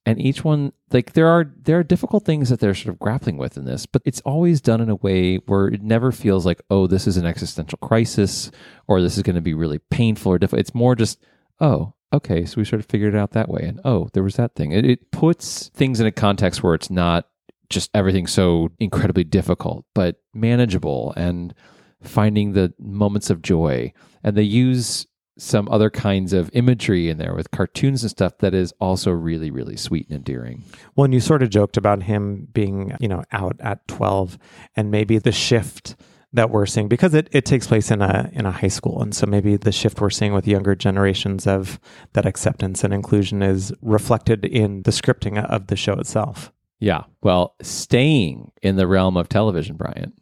And 0.06 0.20
each 0.20 0.44
one, 0.44 0.74
like 0.92 1.14
there 1.14 1.28
are 1.28 1.46
there 1.62 1.78
are 1.78 1.84
difficult 1.84 2.26
things 2.26 2.50
that 2.50 2.60
they're 2.60 2.74
sort 2.74 2.94
of 2.94 3.00
grappling 3.00 3.38
with 3.38 3.56
in 3.56 3.66
this, 3.66 3.86
but 3.86 4.02
it's 4.04 4.22
always 4.22 4.60
done 4.60 4.82
in 4.82 4.90
a 4.90 4.96
way 4.96 5.38
where 5.38 5.68
it 5.68 5.84
never 5.84 6.12
feels 6.12 6.46
like, 6.46 6.62
oh, 6.72 6.88
this 6.88 7.06
is 7.06 7.18
an 7.18 7.26
existential 7.26 7.78
crisis 7.78 8.50
or 8.88 9.02
this 9.02 9.18
is 9.18 9.24
going 9.24 9.36
to 9.36 9.42
be 9.42 9.54
really 9.54 9.78
painful 9.78 10.32
or 10.32 10.40
difficult. 10.40 10.60
It's 10.60 10.74
more 10.74 10.96
just, 10.96 11.24
oh, 11.60 11.94
okay, 12.12 12.46
so 12.46 12.56
we 12.58 12.66
sort 12.66 12.80
of 12.80 12.88
figured 12.88 13.14
it 13.14 13.18
out 13.18 13.32
that 13.32 13.50
way. 13.50 13.62
And 13.64 13.80
oh, 13.86 14.10
there 14.14 14.24
was 14.24 14.36
that 14.38 14.56
thing. 14.56 14.72
It, 14.72 14.86
it 14.86 15.12
puts 15.12 15.70
things 15.70 16.00
in 16.00 16.08
a 16.08 16.12
context 16.12 16.64
where 16.64 16.74
it's 16.74 16.90
not 16.90 17.28
just 17.70 17.90
everything 17.94 18.28
so 18.28 18.70
incredibly 18.80 19.24
difficult, 19.24 19.86
but 19.94 20.18
manageable 20.34 21.14
and 21.16 21.54
finding 22.02 22.54
the 22.54 22.74
moments 22.80 23.30
of 23.30 23.42
joy. 23.42 23.94
And 24.24 24.36
they 24.36 24.44
use 24.44 25.06
some 25.42 25.68
other 25.70 25.90
kinds 25.90 26.34
of 26.34 26.52
imagery 26.54 27.10
in 27.10 27.18
there 27.18 27.34
with 27.34 27.50
cartoons 27.50 28.04
and 28.04 28.12
stuff 28.12 28.38
that 28.38 28.54
is 28.54 28.74
also 28.80 29.10
really, 29.10 29.50
really 29.50 29.76
sweet 29.76 30.08
and 30.08 30.18
endearing. 30.18 30.64
Well, 30.96 31.06
and 31.06 31.14
you 31.14 31.20
sort 31.20 31.42
of 31.42 31.50
joked 31.50 31.78
about 31.78 32.04
him 32.04 32.48
being, 32.54 32.96
you 33.00 33.08
know, 33.08 33.24
out 33.32 33.56
at 33.60 33.88
twelve, 33.88 34.38
and 34.76 34.92
maybe 34.92 35.18
the 35.18 35.32
shift 35.32 35.96
that 36.34 36.52
we're 36.52 36.68
seeing 36.68 36.88
because 36.88 37.14
it, 37.14 37.28
it 37.32 37.44
takes 37.44 37.66
place 37.66 37.90
in 37.90 38.02
a 38.04 38.30
in 38.34 38.46
a 38.46 38.52
high 38.52 38.68
school, 38.68 39.02
and 39.02 39.16
so 39.16 39.26
maybe 39.26 39.58
the 39.58 39.72
shift 39.72 40.00
we're 40.00 40.12
seeing 40.12 40.32
with 40.32 40.48
younger 40.48 40.76
generations 40.76 41.48
of 41.48 41.80
that 42.14 42.28
acceptance 42.28 42.84
and 42.84 42.94
inclusion 42.94 43.42
is 43.42 43.74
reflected 43.82 44.46
in 44.46 44.84
the 44.84 44.92
scripting 44.92 45.44
of 45.44 45.68
the 45.68 45.76
show 45.76 45.94
itself. 45.94 46.52
Yeah. 46.80 47.04
Well, 47.24 47.56
staying 47.64 48.52
in 48.62 48.76
the 48.76 48.86
realm 48.86 49.18
of 49.18 49.28
television, 49.28 49.76
Brian, 49.76 50.14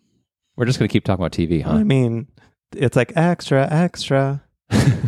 we're 0.56 0.66
just 0.66 0.80
going 0.80 0.88
to 0.88 0.94
keep 0.94 1.04
talking 1.04 1.24
about 1.24 1.34
TV, 1.34 1.62
huh? 1.62 1.72
I 1.72 1.84
mean, 1.84 2.28
it's 2.76 2.96
like 2.96 3.14
extra, 3.16 3.68
extra. 3.70 4.44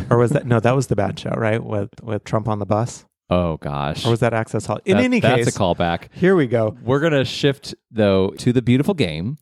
Or 0.10 0.18
was 0.18 0.32
that 0.32 0.46
no? 0.46 0.60
That 0.60 0.76
was 0.76 0.88
the 0.88 0.96
bad 0.96 1.20
show, 1.20 1.32
right? 1.38 1.64
With 1.64 1.90
with 2.04 2.24
Trump 2.24 2.48
on 2.48 2.60
the 2.60 2.66
bus, 2.66 3.06
Oh, 3.30 3.58
gosh. 3.58 4.06
or 4.06 4.12
was 4.12 4.20
that 4.22 4.34
Access 4.34 4.66
Hall? 4.66 4.80
In 4.86 4.98
That- 4.98 5.04
any 5.04 5.20
that's 5.20 5.36
case, 5.36 5.46
that's 5.46 5.56
a 5.56 5.60
callback. 5.60 6.08
here 6.14 6.36
we 6.36 6.48
go. 6.48 6.76
We're 6.84 7.00
going 7.00 7.14
to 7.14 7.26
shift, 7.26 7.76
though, 7.92 8.30
to 8.40 8.52
the 8.54 8.62
beautiful 8.62 8.94
game. 8.94 9.38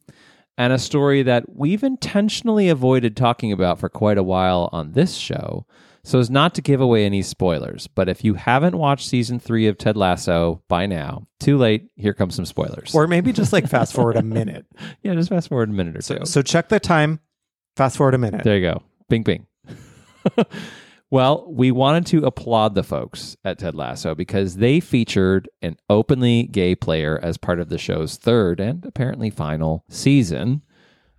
and 0.58 0.74
a 0.74 0.78
story 0.78 1.24
that 1.24 1.46
we've 1.56 1.84
intentionally 1.86 2.68
avoided 2.68 3.16
talking 3.16 3.50
about 3.54 3.80
for 3.80 3.88
quite 3.88 4.18
a 4.18 4.24
while 4.24 4.68
on 4.74 4.92
this 4.92 5.16
show 5.16 5.66
so 6.04 6.20
as 6.20 6.30
not 6.30 6.54
to 6.54 6.62
give 6.62 6.82
away 6.82 7.06
any 7.06 7.22
spoilers. 7.22 7.88
But 7.88 8.10
if 8.10 8.26
you 8.26 8.34
haven't 8.34 8.76
watched 8.78 9.08
season 9.08 9.40
three 9.40 9.68
of 9.68 9.78
Ted 9.78 9.96
Lasso 9.96 10.62
by 10.68 10.86
now, 10.86 11.28
too 11.40 11.58
late. 11.58 11.90
Here 11.96 12.14
comes 12.14 12.36
some 12.36 12.46
spoilers. 12.46 12.94
Or 12.94 13.08
maybe 13.08 13.32
just 13.32 13.54
like 13.54 13.68
fast 13.70 13.94
forward 13.94 14.18
a 14.18 14.22
minute. 14.22 14.66
yeah, 15.02 15.14
just 15.14 15.30
fast 15.30 15.48
forward 15.48 15.70
a 15.70 15.74
minute 15.74 15.96
or 15.96 16.02
So, 16.02 16.18
two. 16.18 16.26
so 16.26 16.42
check 16.42 16.68
the 16.68 16.80
time. 16.82 17.22
Fast 17.78 17.96
forward 17.96 18.16
a 18.16 18.18
minute. 18.18 18.44
There 18.44 18.58
you 18.58 18.62
go. 18.70 18.82
Bing, 19.08 19.24
bing. 19.24 19.46
Well, 21.10 21.46
we 21.52 21.72
wanted 21.72 22.06
to 22.08 22.26
applaud 22.26 22.76
the 22.76 22.84
folks 22.84 23.36
at 23.44 23.60
Ted 23.60 23.76
Lasso 23.76 24.16
because 24.16 24.58
they 24.58 24.80
featured 24.80 25.50
an 25.62 25.78
openly 25.90 26.44
gay 26.44 26.76
player 26.76 27.20
as 27.22 27.38
part 27.38 27.60
of 27.60 27.70
the 27.70 27.78
show's 27.78 28.16
third 28.16 28.60
and 28.60 28.86
apparently 28.86 29.30
final 29.30 29.84
season. 29.90 30.62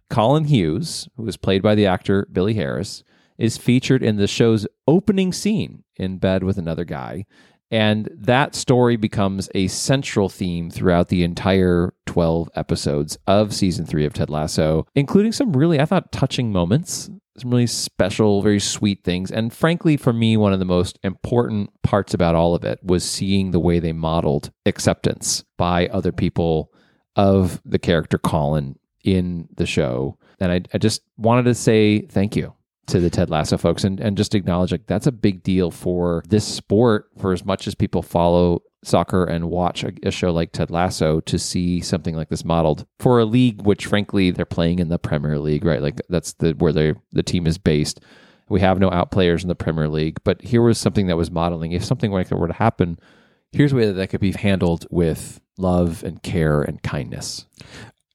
Colin 0.09 0.45
Hughes, 0.45 1.09
who 1.17 1.23
was 1.23 1.37
played 1.37 1.63
by 1.63 1.75
the 1.75 1.87
actor 1.87 2.27
Billy 2.33 2.55
Harris, 2.55 3.05
is 3.39 3.57
featured 3.57 4.03
in 4.03 4.17
the 4.17 4.27
show's 4.27 4.67
opening 4.87 5.33
scene 5.33 5.83
in 5.97 6.19
bed 6.19 6.45
with 6.45 6.59
another 6.59 6.85
guy. 6.85 7.25
And 7.71 8.09
that 8.13 8.55
story 8.55 8.97
becomes 8.97 9.49
a 9.55 9.69
central 9.69 10.29
theme 10.29 10.71
throughout 10.71 11.09
the 11.09 11.23
entire 11.23 11.95
12 12.07 12.51
episodes 12.57 13.17
of 13.27 13.55
season 13.55 13.87
three 13.87 14.05
of 14.05 14.13
Ted 14.13 14.29
Lasso, 14.29 14.87
including 14.95 15.33
some 15.33 15.53
really, 15.53 15.81
I 15.81 15.85
thought, 15.85 16.11
touching 16.11 16.51
moments, 16.51 17.09
some 17.39 17.51
really 17.51 17.69
special, 17.69 18.43
very 18.43 18.59
sweet 18.59 19.05
things. 19.05 19.31
And 19.31 19.53
frankly, 19.53 19.97
for 19.97 20.13
me, 20.13 20.37
one 20.37 20.53
of 20.53 20.59
the 20.59 20.65
most 20.65 20.99
important 21.05 21.71
parts 21.83 22.13
about 22.13 22.35
all 22.35 22.55
of 22.55 22.65
it 22.65 22.81
was 22.83 23.09
seeing 23.09 23.53
the 23.53 23.61
way 23.61 23.79
they 23.79 23.93
modeled 23.93 24.51
acceptance 24.67 25.45
by 25.57 25.87
other 25.89 26.13
people 26.13 26.73
of 27.15 27.63
the 27.65 27.79
character 27.79 28.19
Colin 28.19 28.77
in 29.05 29.49
the 29.57 29.67
show. 29.67 30.19
And 30.41 30.51
I, 30.51 30.63
I 30.75 30.79
just 30.79 31.03
wanted 31.17 31.45
to 31.45 31.55
say 31.55 32.01
thank 32.03 32.35
you 32.35 32.55
to 32.91 33.01
the 33.01 33.11
Ted 33.11 33.31
Lasso 33.31 33.57
folks 33.57 33.85
and, 33.85 34.01
and 34.01 34.17
just 34.17 34.35
acknowledge 34.35 34.73
like 34.73 34.87
that's 34.87 35.07
a 35.07 35.13
big 35.13 35.43
deal 35.43 35.71
for 35.71 36.23
this 36.29 36.45
sport 36.45 37.09
for 37.19 37.33
as 37.33 37.45
much 37.45 37.67
as 37.67 37.75
people 37.75 38.03
follow 38.03 38.63
soccer 38.83 39.25
and 39.25 39.51
watch 39.51 39.85
a, 39.85 39.93
a, 40.03 40.11
show 40.11 40.33
like 40.33 40.53
Ted 40.53 40.71
Lasso 40.71 41.21
to 41.21 41.39
see 41.39 41.81
something 41.81 42.17
like 42.17 42.31
this 42.31 42.45
modeled 42.45 42.87
for 42.99 43.21
a 43.21 43.25
league 43.25 43.63
which 43.63 43.87
frankly 43.87 44.31
they're 44.31 44.45
playing 44.45 44.79
in 44.79 44.89
the 44.89 44.99
Premier 44.99 45.39
League, 45.39 45.65
right? 45.65 45.83
Like 45.83 46.01
that's 46.09 46.33
the 46.35 46.53
where 46.53 46.73
they 46.73 46.95
the 47.13 47.23
team 47.23 47.47
is 47.47 47.59
based. 47.59 48.01
We 48.49 48.61
have 48.61 48.81
no 48.81 48.91
out 48.91 49.13
players 49.13 49.43
in 49.43 49.49
the 49.49 49.55
Premier 49.55 49.89
League, 49.89 50.19
but 50.25 50.43
here 50.43 50.63
was 50.63 50.79
something 50.79 51.07
that 51.07 51.17
was 51.17 51.31
modeling. 51.31 51.73
If 51.73 51.85
something 51.85 52.11
like 52.11 52.29
that 52.29 52.37
were 52.37 52.49
to 52.49 52.53
happen, 52.53 52.99
here's 53.53 53.73
a 53.73 53.77
way 53.77 53.87
that 53.87 53.93
that 53.93 54.09
could 54.09 54.21
be 54.21 54.33
handled 54.33 54.87
with 54.91 55.41
love 55.57 56.03
and 56.03 56.21
care 56.23 56.61
and 56.63 56.83
kindness. 56.83 57.47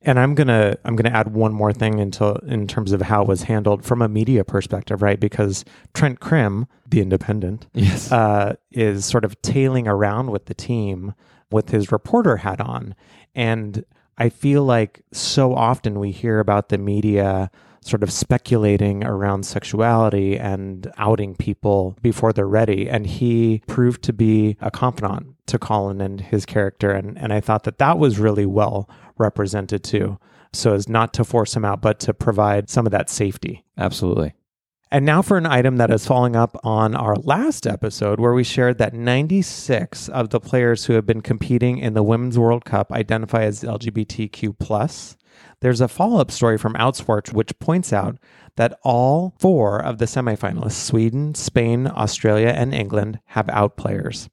And 0.05 0.19
I'm 0.19 0.35
gonna 0.35 0.77
I'm 0.85 0.95
gonna 0.95 1.09
add 1.15 1.33
one 1.33 1.51
more 1.53 1.73
thing 1.73 1.99
into 1.99 2.35
in 2.45 2.67
terms 2.67 2.91
of 2.91 3.01
how 3.01 3.23
it 3.23 3.27
was 3.27 3.43
handled 3.43 3.83
from 3.83 4.01
a 4.01 4.07
media 4.07 4.43
perspective, 4.43 5.01
right? 5.01 5.19
Because 5.19 5.65
Trent 5.93 6.19
Crimm, 6.19 6.67
the 6.87 7.01
Independent, 7.01 7.67
yes, 7.73 8.11
uh, 8.11 8.55
is 8.71 9.05
sort 9.05 9.25
of 9.25 9.41
tailing 9.41 9.87
around 9.87 10.31
with 10.31 10.45
the 10.45 10.53
team 10.53 11.13
with 11.51 11.69
his 11.69 11.91
reporter 11.91 12.37
hat 12.37 12.61
on, 12.61 12.95
and 13.33 13.83
I 14.17 14.29
feel 14.29 14.63
like 14.63 15.01
so 15.11 15.53
often 15.53 15.99
we 15.99 16.11
hear 16.11 16.39
about 16.39 16.69
the 16.69 16.77
media 16.77 17.49
sort 17.85 18.01
of 18.01 18.11
speculating 18.11 19.03
around 19.03 19.45
sexuality 19.45 20.39
and 20.39 20.91
outing 20.97 21.35
people 21.35 21.95
before 22.01 22.33
they're 22.33 22.47
ready. 22.47 22.89
And 22.89 23.05
he 23.05 23.61
proved 23.67 24.01
to 24.03 24.13
be 24.13 24.57
a 24.59 24.71
confidant 24.71 25.35
to 25.47 25.59
Colin 25.59 26.01
and 26.01 26.19
his 26.19 26.47
character. 26.47 26.91
And, 26.91 27.15
and 27.17 27.31
I 27.31 27.41
thought 27.41 27.63
that 27.65 27.77
that 27.77 27.99
was 27.99 28.17
really 28.17 28.47
well 28.47 28.89
represented 29.17 29.84
too. 29.84 30.19
So 30.54 30.73
as 30.73 30.88
not 30.88 31.13
to 31.15 31.23
force 31.23 31.56
him 31.56 31.65
out, 31.65 31.82
but 31.82 31.99
to 32.01 32.13
provide 32.13 32.69
some 32.69 32.86
of 32.86 32.91
that 32.91 33.10
safety. 33.10 33.65
Absolutely. 33.78 34.34
And 34.91 35.06
now 35.06 35.21
for 35.21 35.38
an 35.38 35.45
item 35.45 35.78
that 35.78 35.91
is 35.91 36.06
following 36.06 36.36
up 36.36 36.58
on 36.63 36.95
our 36.95 37.15
last 37.15 37.67
episode, 37.67 38.19
where 38.19 38.34
we 38.34 38.43
shared 38.43 38.78
that 38.78 38.93
96 38.93 40.08
of 40.10 40.30
the 40.30 40.39
players 40.39 40.86
who 40.86 40.93
have 40.93 41.06
been 41.06 41.21
competing 41.21 41.80
in 41.80 41.95
the 41.95 42.04
Women's 42.04 42.39
World 42.39 42.63
Cup 42.65 42.91
identify 42.91 43.43
as 43.43 43.63
LGBTQ 43.63 44.58
plus. 44.58 45.17
There's 45.60 45.82
a 45.82 45.88
follow-up 45.88 46.32
story 46.32 46.58
from 46.58 46.75
Outsports 46.75 47.34
which 47.34 47.58
points 47.60 47.91
out 47.91 48.17
that 48.56 48.80
all 48.84 49.36
four 49.39 49.84
of 49.84 49.97
the 49.97 50.06
semifinalists, 50.06 50.73
Sweden, 50.73 51.36
Spain, 51.36 51.88
Australia, 51.88 52.49
and 52.49 52.73
England, 52.73 53.19
have 53.25 53.49
out 53.49 53.75
players. 53.75 54.30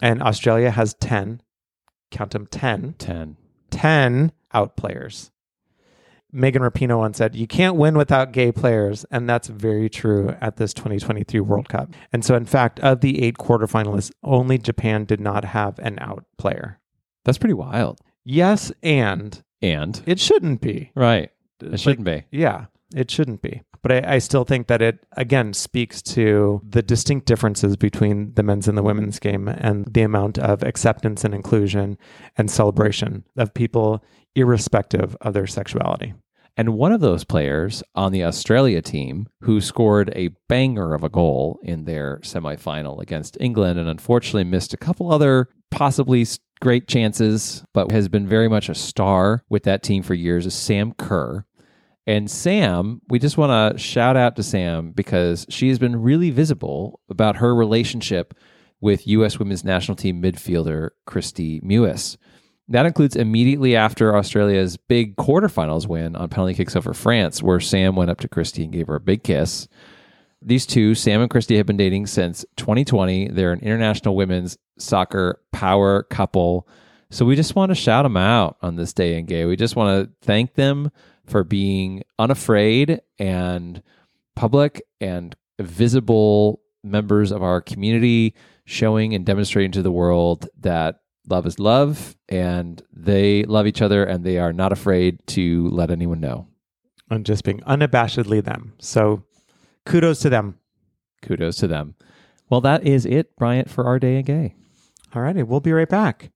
And 0.00 0.22
Australia 0.22 0.70
has 0.70 0.94
10, 0.94 1.42
count 2.10 2.30
them 2.30 2.46
10, 2.46 2.94
10. 2.98 3.36
10 3.80 4.30
out 4.52 4.76
players. 4.76 5.30
Megan 6.30 6.60
Rapinoe 6.60 6.98
once 6.98 7.16
said, 7.16 7.34
You 7.34 7.46
can't 7.46 7.76
win 7.76 7.96
without 7.96 8.30
gay 8.30 8.52
players. 8.52 9.06
And 9.10 9.26
that's 9.26 9.48
very 9.48 9.88
true 9.88 10.36
at 10.42 10.58
this 10.58 10.74
2023 10.74 11.40
World 11.40 11.70
Cup. 11.70 11.88
And 12.12 12.22
so, 12.22 12.34
in 12.34 12.44
fact, 12.44 12.78
of 12.80 13.00
the 13.00 13.22
eight 13.22 13.38
quarterfinalists, 13.38 14.12
only 14.22 14.58
Japan 14.58 15.06
did 15.06 15.18
not 15.18 15.46
have 15.46 15.78
an 15.78 15.98
out 15.98 16.26
player. 16.36 16.78
That's 17.24 17.38
pretty 17.38 17.54
wild. 17.54 18.00
Yes, 18.22 18.70
and 18.82 19.42
And 19.62 20.02
it 20.04 20.20
shouldn't 20.20 20.60
be. 20.60 20.92
right, 20.94 21.30
it 21.62 21.80
shouldn't 21.80 22.04
be. 22.04 22.24
Yeah, 22.30 22.66
it 22.94 23.10
shouldn't 23.10 23.42
be. 23.42 23.62
But 23.82 23.92
I, 23.92 24.14
I, 24.14 24.18
still 24.18 24.44
think 24.44 24.66
that 24.66 24.82
it, 24.82 25.06
again, 25.16 25.54
speaks 25.54 26.02
to 26.02 26.60
the 26.68 26.82
distinct 26.82 27.26
differences 27.26 27.76
between 27.76 28.34
the 28.34 28.42
men's 28.42 28.68
and 28.68 28.76
the 28.76 28.82
women's 28.82 29.18
game 29.18 29.48
and 29.48 29.86
the 29.86 30.02
amount 30.02 30.38
of 30.38 30.62
acceptance 30.62 31.24
and 31.24 31.34
inclusion 31.34 31.96
and 32.36 32.50
celebration 32.50 33.24
of 33.36 33.54
people, 33.54 34.04
irrespective 34.34 35.16
of 35.20 35.32
their 35.32 35.46
sexuality. 35.46 36.14
And 36.56 36.74
one 36.74 36.92
of 36.92 37.00
those 37.00 37.24
players 37.24 37.82
on 37.94 38.12
the 38.12 38.24
Australia 38.24 38.82
team 38.82 39.28
who 39.42 39.60
scored 39.60 40.12
a 40.14 40.30
banger 40.48 40.92
of 40.94 41.02
a 41.02 41.08
goal 41.08 41.58
in 41.62 41.84
their 41.84 42.18
semifinal 42.18 43.00
against 43.00 43.38
England 43.40 43.78
and 43.78 43.88
unfortunately 43.88 44.44
missed 44.44 44.74
a 44.74 44.76
couple 44.76 45.10
other 45.10 45.48
possibly 45.70 46.26
great 46.60 46.86
chances, 46.86 47.64
but 47.72 47.90
has 47.90 48.08
been 48.08 48.26
very 48.26 48.48
much 48.48 48.68
a 48.68 48.74
star 48.74 49.42
with 49.48 49.62
that 49.62 49.82
team 49.82 50.02
for 50.02 50.14
years 50.14 50.44
is 50.44 50.54
Sam 50.54 50.92
Kerr. 50.92 51.46
And 52.06 52.30
Sam, 52.30 53.00
we 53.08 53.18
just 53.18 53.36
want 53.36 53.74
to 53.74 53.78
shout 53.78 54.16
out 54.16 54.36
to 54.36 54.42
Sam 54.42 54.92
because 54.92 55.46
she 55.48 55.68
has 55.68 55.78
been 55.78 56.00
really 56.00 56.30
visible 56.30 57.00
about 57.08 57.36
her 57.36 57.54
relationship 57.54 58.34
with 58.80 59.06
U.S. 59.06 59.38
women's 59.38 59.64
national 59.64 59.96
team 59.96 60.22
midfielder 60.22 60.90
Kristie 61.06 61.62
Mewis. 61.62 62.16
That 62.68 62.86
includes 62.86 63.16
immediately 63.16 63.76
after 63.76 64.16
Australia's 64.16 64.76
big 64.76 65.16
quarterfinals 65.16 65.86
win 65.88 66.16
on 66.16 66.28
penalty 66.28 66.54
kicks 66.54 66.76
over 66.76 66.94
France, 66.94 67.42
where 67.42 67.60
Sam 67.60 67.96
went 67.96 68.10
up 68.10 68.20
to 68.20 68.28
Kristie 68.28 68.64
and 68.64 68.72
gave 68.72 68.86
her 68.86 68.94
a 68.94 69.00
big 69.00 69.24
kiss. 69.24 69.68
These 70.40 70.66
two, 70.66 70.94
Sam 70.94 71.20
and 71.20 71.28
Kristie, 71.28 71.56
have 71.56 71.66
been 71.66 71.76
dating 71.76 72.06
since 72.06 72.44
2020. 72.56 73.28
They're 73.28 73.52
an 73.52 73.60
international 73.60 74.16
women's 74.16 74.56
soccer 74.78 75.40
power 75.52 76.04
couple. 76.04 76.66
So 77.10 77.26
we 77.26 77.36
just 77.36 77.56
want 77.56 77.70
to 77.70 77.74
shout 77.74 78.04
them 78.04 78.16
out 78.16 78.56
on 78.62 78.76
this 78.76 78.92
day 78.94 79.18
in 79.18 79.26
gay. 79.26 79.44
We 79.44 79.56
just 79.56 79.76
want 79.76 80.06
to 80.06 80.26
thank 80.26 80.54
them 80.54 80.90
for 81.30 81.44
being 81.44 82.02
unafraid 82.18 83.00
and 83.18 83.82
public 84.34 84.82
and 85.00 85.36
visible 85.60 86.60
members 86.82 87.30
of 87.30 87.42
our 87.42 87.60
community, 87.60 88.34
showing 88.64 89.14
and 89.14 89.24
demonstrating 89.24 89.72
to 89.72 89.82
the 89.82 89.92
world 89.92 90.48
that 90.58 91.00
love 91.28 91.46
is 91.46 91.58
love 91.58 92.16
and 92.28 92.82
they 92.92 93.44
love 93.44 93.66
each 93.66 93.82
other 93.82 94.04
and 94.04 94.24
they 94.24 94.38
are 94.38 94.52
not 94.52 94.72
afraid 94.72 95.24
to 95.26 95.68
let 95.68 95.90
anyone 95.90 96.20
know. 96.20 96.46
And 97.08 97.26
just 97.26 97.44
being 97.44 97.60
unabashedly 97.60 98.42
them. 98.44 98.74
So 98.78 99.24
kudos 99.84 100.20
to 100.20 100.30
them. 100.30 100.58
Kudos 101.22 101.56
to 101.56 101.68
them. 101.68 101.94
Well, 102.48 102.60
that 102.62 102.84
is 102.86 103.06
it, 103.06 103.36
Bryant, 103.36 103.70
for 103.70 103.84
our 103.84 103.98
day 103.98 104.16
in 104.16 104.24
gay. 104.24 104.54
All 105.14 105.22
righty, 105.22 105.42
we'll 105.42 105.60
be 105.60 105.72
right 105.72 105.88
back. 105.88 106.30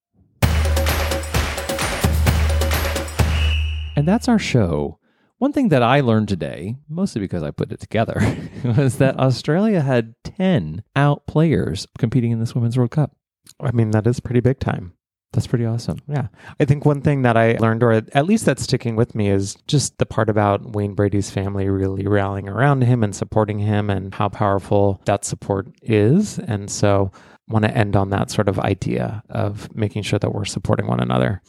And 3.97 4.09
that's 4.09 4.29
our 4.29 4.39
show. 4.39 4.99
One 5.39 5.53
thing 5.53 5.69
that 5.69 5.83
I 5.83 6.01
learned 6.01 6.29
today, 6.29 6.77
mostly 6.89 7.21
because 7.21 7.43
I 7.43 7.51
put 7.51 7.73
it 7.73 7.81
together, 7.81 8.21
was 8.65 8.99
that 8.99 9.19
Australia 9.19 9.81
had 9.81 10.15
10 10.25 10.83
out 10.97 11.27
players 11.27 11.87
competing 11.99 12.31
in 12.31 12.41
this 12.41 12.55
Women's 12.55 12.77
World 12.77 12.93
Cup. 12.93 13.17
I 13.61 13.73
mean, 13.73 13.91
that 13.91 14.07
is 14.07 14.21
pretty 14.21 14.41
big 14.41 14.59
time. 14.59 14.95
That's 15.33 15.49
pretty 15.49 15.67
awesome. 15.67 15.99
Yeah. 16.07 16.29
I 16.61 16.65
think 16.65 16.85
one 16.85 17.03
thing 17.03 17.23
that 17.23 17.37
I 17.37 17.55
learned, 17.55 17.83
or 17.83 17.93
at 17.93 18.25
least 18.25 18.47
that's 18.47 18.63
sticking 18.63 18.95
with 18.95 19.17
me, 19.17 19.29
is 19.31 19.57
just 19.67 19.99
the 19.99 20.07
part 20.07 20.31
about 20.31 20.75
Wayne 20.75 20.95
Brady's 20.95 21.31
family 21.31 21.69
really 21.69 22.07
rallying 22.07 22.49
around 22.49 22.83
him 22.83 23.03
and 23.03 23.15
supporting 23.15 23.59
him 23.59 23.91
and 23.91 24.15
how 24.15 24.29
powerful 24.29 25.01
that 25.07 25.25
support 25.25 25.67
is. 25.83 26.39
And 26.39 26.71
so, 26.71 27.11
want 27.49 27.65
to 27.65 27.77
end 27.77 27.97
on 27.97 28.11
that 28.11 28.31
sort 28.31 28.49
of 28.49 28.59
idea 28.61 29.23
of 29.29 29.75
making 29.75 30.03
sure 30.03 30.19
that 30.19 30.33
we're 30.33 30.45
supporting 30.45 30.87
one 30.87 31.01
another 31.01 31.43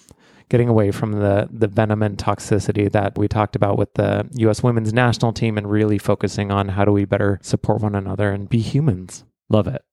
getting 0.49 0.69
away 0.69 0.91
from 0.91 1.13
the 1.13 1.47
the 1.51 1.67
venom 1.67 2.01
and 2.03 2.17
toxicity 2.17 2.91
that 2.91 3.17
we 3.17 3.27
talked 3.27 3.55
about 3.55 3.77
with 3.77 3.93
the 3.95 4.27
US 4.35 4.63
women's 4.63 4.93
national 4.93 5.33
team 5.33 5.57
and 5.57 5.69
really 5.69 5.97
focusing 5.97 6.51
on 6.51 6.69
how 6.69 6.85
do 6.85 6.91
we 6.91 7.05
better 7.05 7.39
support 7.41 7.81
one 7.81 7.95
another 7.95 8.31
and 8.31 8.49
be 8.49 8.59
humans. 8.59 9.23
Love 9.49 9.67
it. 9.67 9.83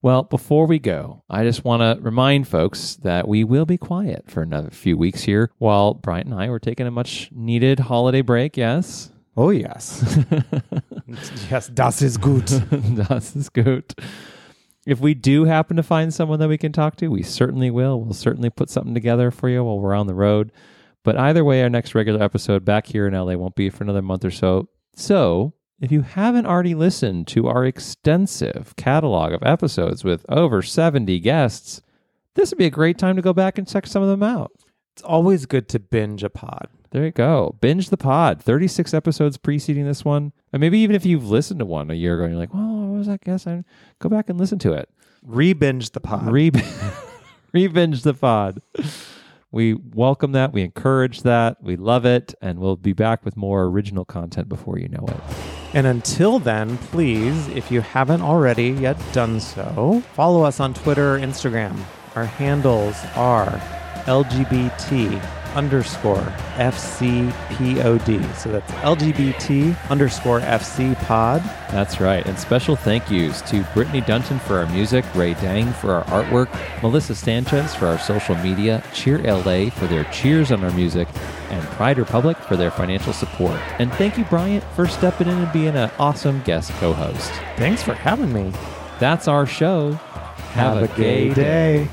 Well, 0.00 0.22
before 0.22 0.66
we 0.66 0.78
go, 0.78 1.24
I 1.28 1.42
just 1.42 1.64
want 1.64 1.82
to 1.82 2.00
remind 2.00 2.46
folks 2.46 2.94
that 3.02 3.26
we 3.26 3.42
will 3.42 3.66
be 3.66 3.76
quiet 3.76 4.30
for 4.30 4.42
another 4.42 4.70
few 4.70 4.96
weeks 4.96 5.22
here 5.22 5.50
while 5.58 5.94
Bryant 5.94 6.28
and 6.28 6.40
I 6.40 6.48
were 6.50 6.60
taking 6.60 6.86
a 6.86 6.92
much 6.92 7.30
needed 7.32 7.80
holiday 7.80 8.20
break. 8.20 8.56
Yes. 8.56 9.10
Oh, 9.36 9.50
yes. 9.50 10.18
yes, 11.50 11.68
das 11.68 12.02
ist 12.02 12.20
gut. 12.20 12.46
das 13.08 13.34
ist 13.34 13.52
gut. 13.52 13.94
If 14.88 15.00
we 15.00 15.12
do 15.12 15.44
happen 15.44 15.76
to 15.76 15.82
find 15.82 16.14
someone 16.14 16.40
that 16.40 16.48
we 16.48 16.56
can 16.56 16.72
talk 16.72 16.96
to, 16.96 17.08
we 17.08 17.22
certainly 17.22 17.70
will. 17.70 18.00
We'll 18.00 18.14
certainly 18.14 18.48
put 18.48 18.70
something 18.70 18.94
together 18.94 19.30
for 19.30 19.50
you 19.50 19.62
while 19.62 19.78
we're 19.78 19.94
on 19.94 20.06
the 20.06 20.14
road. 20.14 20.50
But 21.04 21.18
either 21.18 21.44
way, 21.44 21.62
our 21.62 21.68
next 21.68 21.94
regular 21.94 22.22
episode 22.22 22.64
back 22.64 22.86
here 22.86 23.06
in 23.06 23.12
LA 23.12 23.34
won't 23.34 23.54
be 23.54 23.68
for 23.68 23.84
another 23.84 24.00
month 24.00 24.24
or 24.24 24.30
so. 24.30 24.70
So, 24.96 25.52
if 25.78 25.92
you 25.92 26.00
haven't 26.00 26.46
already 26.46 26.74
listened 26.74 27.26
to 27.26 27.48
our 27.48 27.66
extensive 27.66 28.74
catalog 28.76 29.34
of 29.34 29.42
episodes 29.42 30.04
with 30.04 30.24
over 30.30 30.62
70 30.62 31.20
guests, 31.20 31.82
this 32.32 32.50
would 32.50 32.58
be 32.58 32.64
a 32.64 32.70
great 32.70 32.96
time 32.96 33.16
to 33.16 33.22
go 33.22 33.34
back 33.34 33.58
and 33.58 33.68
check 33.68 33.86
some 33.86 34.02
of 34.02 34.08
them 34.08 34.22
out. 34.22 34.52
It's 34.98 35.04
always 35.04 35.46
good 35.46 35.68
to 35.68 35.78
binge 35.78 36.24
a 36.24 36.28
pod. 36.28 36.66
There 36.90 37.04
you 37.04 37.12
go. 37.12 37.54
Binge 37.60 37.88
the 37.88 37.96
pod. 37.96 38.42
36 38.42 38.92
episodes 38.92 39.36
preceding 39.36 39.86
this 39.86 40.04
one. 40.04 40.32
And 40.52 40.58
maybe 40.58 40.80
even 40.80 40.96
if 40.96 41.06
you've 41.06 41.30
listened 41.30 41.60
to 41.60 41.66
one 41.66 41.88
a 41.88 41.94
year 41.94 42.16
ago 42.16 42.24
and 42.24 42.32
you're 42.32 42.40
like, 42.40 42.52
well, 42.52 42.66
what 42.66 42.98
was 42.98 43.06
that 43.06 43.20
guess? 43.20 43.46
I 43.46 43.62
go 44.00 44.08
back 44.08 44.28
and 44.28 44.40
listen 44.40 44.58
to 44.58 44.72
it. 44.72 44.90
Re-binge 45.22 45.90
the 45.90 46.00
pod. 46.00 46.32
Re 46.32 46.50
binge 47.52 48.02
the 48.02 48.12
pod. 48.12 48.60
We 49.52 49.74
welcome 49.74 50.32
that. 50.32 50.52
We 50.52 50.62
encourage 50.62 51.22
that. 51.22 51.62
We 51.62 51.76
love 51.76 52.04
it. 52.04 52.34
And 52.42 52.58
we'll 52.58 52.74
be 52.74 52.92
back 52.92 53.24
with 53.24 53.36
more 53.36 53.66
original 53.66 54.04
content 54.04 54.48
before 54.48 54.80
you 54.80 54.88
know 54.88 55.06
it. 55.06 55.20
And 55.74 55.86
until 55.86 56.40
then, 56.40 56.76
please, 56.76 57.46
if 57.50 57.70
you 57.70 57.82
haven't 57.82 58.22
already 58.22 58.70
yet 58.70 59.00
done 59.12 59.38
so, 59.38 60.02
follow 60.14 60.42
us 60.42 60.58
on 60.58 60.74
Twitter 60.74 61.14
or 61.14 61.20
Instagram. 61.20 61.78
Our 62.16 62.24
handles 62.24 62.96
are 63.14 63.62
LGBT 64.08 65.22
underscore 65.54 66.22
FCPOD. 66.56 68.34
So 68.36 68.50
that's 68.50 68.70
LGBT 68.72 69.90
underscore 69.90 70.40
FC 70.40 70.94
pod. 71.06 71.42
That's 71.70 72.00
right. 72.00 72.24
And 72.26 72.38
special 72.38 72.76
thank 72.76 73.10
yous 73.10 73.42
to 73.42 73.62
Brittany 73.74 74.00
Dunton 74.00 74.38
for 74.38 74.58
our 74.58 74.66
music, 74.66 75.04
Ray 75.14 75.34
Dang 75.34 75.72
for 75.74 75.92
our 75.92 76.04
artwork, 76.04 76.48
Melissa 76.82 77.14
Sanchez 77.14 77.74
for 77.74 77.86
our 77.86 77.98
social 77.98 78.34
media, 78.36 78.82
Cheer 78.94 79.18
LA 79.18 79.70
for 79.70 79.86
their 79.86 80.04
cheers 80.04 80.52
on 80.52 80.62
our 80.64 80.70
music, 80.72 81.08
and 81.50 81.62
Pride 81.70 81.98
Republic 81.98 82.36
for 82.36 82.56
their 82.56 82.70
financial 82.70 83.12
support. 83.12 83.60
And 83.78 83.92
thank 83.94 84.16
you, 84.16 84.24
Bryant, 84.24 84.64
for 84.74 84.86
stepping 84.86 85.28
in 85.28 85.38
and 85.38 85.52
being 85.52 85.76
an 85.76 85.90
awesome 85.98 86.40
guest 86.42 86.70
co 86.72 86.92
host. 86.92 87.30
Thanks 87.56 87.82
for 87.82 87.94
having 87.94 88.32
me. 88.32 88.52
That's 88.98 89.28
our 89.28 89.46
show. 89.46 89.92
Have, 89.92 90.78
Have 90.78 90.90
a, 90.90 90.92
a, 90.92 90.96
gay, 90.96 91.28
day. 91.28 91.34
day. 91.34 91.88